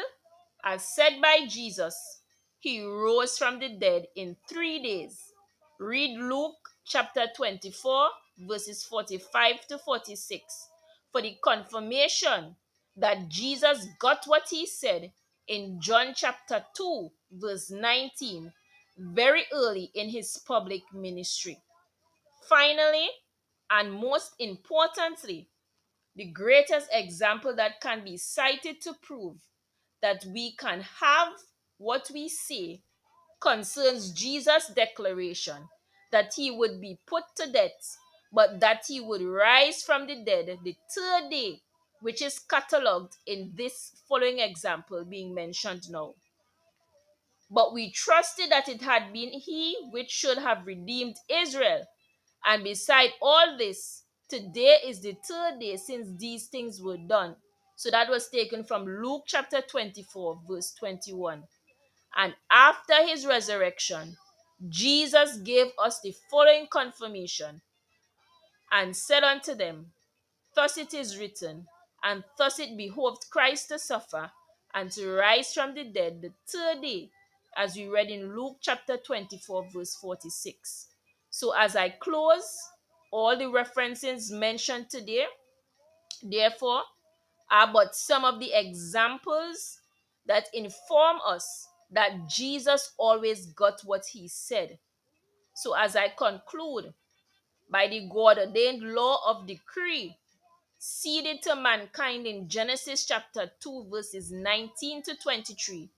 as 0.64 0.84
said 0.94 1.20
by 1.20 1.46
Jesus, 1.48 2.20
he 2.58 2.84
rose 2.84 3.36
from 3.38 3.58
the 3.58 3.68
dead 3.68 4.06
in 4.16 4.36
three 4.48 4.82
days. 4.82 5.32
Read 5.78 6.18
Luke 6.18 6.56
chapter 6.84 7.26
24, 7.36 8.08
verses 8.38 8.84
45 8.84 9.66
to 9.68 9.78
46 9.78 10.68
for 11.12 11.22
the 11.22 11.36
confirmation 11.42 12.56
that 12.96 13.28
Jesus 13.28 13.86
got 13.98 14.24
what 14.26 14.48
he 14.50 14.66
said 14.66 15.12
in 15.48 15.80
John 15.80 16.12
chapter 16.14 16.64
2, 16.76 17.10
verse 17.32 17.70
19, 17.70 18.52
very 18.98 19.44
early 19.52 19.90
in 19.94 20.08
his 20.08 20.38
public 20.38 20.82
ministry. 20.92 21.58
Finally, 22.48 23.08
and 23.70 23.92
most 23.92 24.34
importantly, 24.38 25.48
the 26.14 26.26
greatest 26.26 26.88
example 26.92 27.54
that 27.56 27.80
can 27.80 28.04
be 28.04 28.16
cited 28.16 28.80
to 28.80 28.94
prove 29.02 29.36
that 30.00 30.24
we 30.32 30.54
can 30.56 30.80
have 30.80 31.32
what 31.78 32.10
we 32.12 32.28
say 32.28 32.80
concerns 33.40 34.12
Jesus' 34.12 34.68
declaration 34.74 35.68
that 36.12 36.32
he 36.34 36.50
would 36.50 36.80
be 36.80 36.98
put 37.06 37.24
to 37.36 37.50
death, 37.50 37.98
but 38.32 38.60
that 38.60 38.84
he 38.88 39.00
would 39.00 39.22
rise 39.22 39.82
from 39.82 40.06
the 40.06 40.22
dead 40.24 40.58
the 40.64 40.76
third 40.94 41.30
day, 41.30 41.60
which 42.00 42.22
is 42.22 42.38
catalogued 42.38 43.16
in 43.26 43.52
this 43.54 43.92
following 44.08 44.38
example 44.38 45.04
being 45.04 45.34
mentioned 45.34 45.90
now. 45.90 46.14
But 47.50 47.72
we 47.72 47.90
trusted 47.92 48.50
that 48.50 48.68
it 48.68 48.82
had 48.82 49.12
been 49.12 49.30
he 49.30 49.76
which 49.90 50.10
should 50.10 50.38
have 50.38 50.66
redeemed 50.66 51.16
Israel. 51.28 51.84
And 52.44 52.64
beside 52.64 53.10
all 53.22 53.56
this, 53.56 54.02
today 54.28 54.78
is 54.84 55.00
the 55.00 55.16
third 55.28 55.60
day 55.60 55.76
since 55.76 56.08
these 56.18 56.48
things 56.48 56.80
were 56.82 56.96
done. 56.96 57.36
So 57.76 57.90
that 57.90 58.08
was 58.08 58.28
taken 58.28 58.64
from 58.64 58.86
Luke 58.86 59.24
chapter 59.26 59.60
24, 59.60 60.40
verse 60.48 60.72
21. 60.78 61.42
And 62.16 62.34
after 62.50 63.06
his 63.06 63.26
resurrection, 63.26 64.16
Jesus 64.68 65.36
gave 65.38 65.66
us 65.78 66.00
the 66.00 66.14
following 66.30 66.66
confirmation 66.70 67.60
and 68.72 68.96
said 68.96 69.22
unto 69.22 69.54
them, 69.54 69.92
Thus 70.54 70.78
it 70.78 70.94
is 70.94 71.18
written, 71.18 71.66
and 72.02 72.24
thus 72.38 72.58
it 72.58 72.76
behoved 72.76 73.28
Christ 73.30 73.68
to 73.68 73.78
suffer 73.78 74.30
and 74.74 74.90
to 74.92 75.10
rise 75.10 75.52
from 75.52 75.74
the 75.74 75.84
dead 75.84 76.22
the 76.22 76.32
third 76.48 76.80
day, 76.82 77.10
as 77.56 77.76
we 77.76 77.88
read 77.88 78.08
in 78.08 78.36
Luke 78.36 78.58
chapter 78.60 78.96
24, 78.98 79.68
verse 79.72 79.94
46. 79.96 80.88
So, 81.30 81.52
as 81.52 81.74
I 81.76 81.90
close, 81.90 82.56
all 83.10 83.36
the 83.36 83.50
references 83.50 84.30
mentioned 84.30 84.90
today, 84.90 85.24
therefore, 86.22 86.82
are 87.50 87.72
but 87.72 87.94
some 87.94 88.24
of 88.24 88.40
the 88.40 88.52
examples 88.52 89.80
that 90.26 90.48
inform 90.52 91.18
us 91.26 91.68
that 91.90 92.28
Jesus 92.28 92.92
always 92.98 93.46
got 93.46 93.80
what 93.84 94.04
he 94.12 94.28
said. 94.28 94.78
So, 95.54 95.74
as 95.74 95.96
I 95.96 96.08
conclude, 96.08 96.92
by 97.70 97.88
the 97.88 98.08
God 98.12 98.38
ordained 98.38 98.82
law 98.82 99.18
of 99.26 99.46
decree, 99.46 100.16
ceded 100.78 101.42
to 101.42 101.56
mankind 101.56 102.26
in 102.26 102.48
Genesis 102.48 103.06
chapter 103.06 103.50
2, 103.60 103.88
verses 103.90 104.30
19 104.30 105.02
to 105.04 105.16
23, 105.16 105.90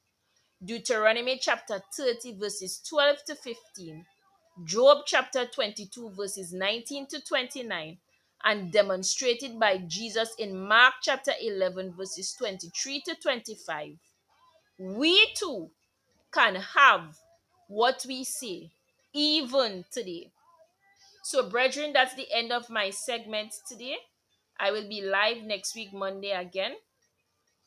Deuteronomy 0.65 1.39
chapter 1.41 1.81
30, 1.97 2.35
verses 2.37 2.81
12 2.89 3.25
to 3.29 3.35
15, 3.37 4.05
Job 4.65 4.99
chapter 5.07 5.47
22, 5.47 6.11
verses 6.17 6.53
19 6.53 7.07
to 7.07 7.21
29, 7.21 7.97
and 8.43 8.73
demonstrated 8.73 9.61
by 9.61 9.79
Jesus 9.87 10.35
in 10.37 10.67
Mark 10.67 10.95
chapter 11.01 11.31
11, 11.41 11.95
verses 11.97 12.35
23 12.37 13.03
to 13.03 13.15
25. 13.23 13.91
We 14.81 15.33
too 15.37 15.71
can 16.33 16.57
have 16.57 17.17
what 17.69 18.05
we 18.09 18.25
say 18.25 18.71
even 19.15 19.85
today. 19.93 20.33
So, 21.23 21.49
brethren, 21.49 21.93
that's 21.93 22.17
the 22.17 22.27
end 22.35 22.51
of 22.51 22.69
my 22.69 22.91
segment 22.91 23.55
today. 23.69 23.97
I 24.59 24.73
will 24.73 24.89
be 24.89 25.03
live 25.03 25.45
next 25.45 25.77
week, 25.77 25.93
Monday, 25.93 26.33
again. 26.33 26.73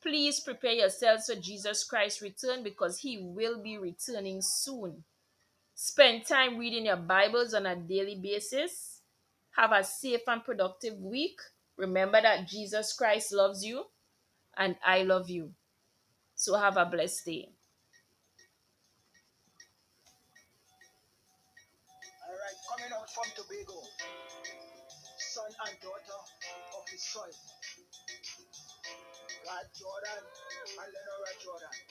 Please 0.02 0.40
prepare 0.40 0.74
yourselves 0.74 1.28
for 1.28 1.40
Jesus 1.40 1.84
Christ's 1.84 2.22
return 2.22 2.64
because 2.64 3.00
he 3.00 3.20
will 3.22 3.62
be 3.62 3.78
returning 3.78 4.42
soon. 4.42 5.04
Spend 5.76 6.26
time 6.26 6.58
reading 6.58 6.86
your 6.86 6.98
Bibles 6.98 7.54
on 7.54 7.66
a 7.68 7.76
daily 7.76 8.16
basis. 8.16 9.02
Have 9.58 9.72
a 9.72 9.84
safe 9.84 10.22
and 10.28 10.44
productive 10.44 11.00
week. 11.00 11.40
Remember 11.78 12.22
that 12.22 12.48
Jesus 12.48 12.94
Christ 12.94 13.32
loves 13.34 13.64
you 13.64 13.86
and 14.58 14.76
I 14.86 15.04
love 15.04 15.30
you. 15.30 15.52
So, 16.36 16.56
have 16.58 16.78
a 16.78 16.86
blessed 16.86 17.26
day. 17.26 17.50
All 22.28 22.34
right, 22.34 22.58
coming 22.70 22.94
out 22.94 23.10
from 23.14 23.26
Tobago, 23.36 23.82
son 25.20 25.52
and 25.68 25.78
daughter 25.82 26.20
of 26.78 26.86
the 26.92 26.98
soil. 26.98 27.61
Rod 29.46 29.68
Jordan 29.74 30.24
and 30.82 30.90
Lenora 30.94 31.34
Jordan. 31.42 31.82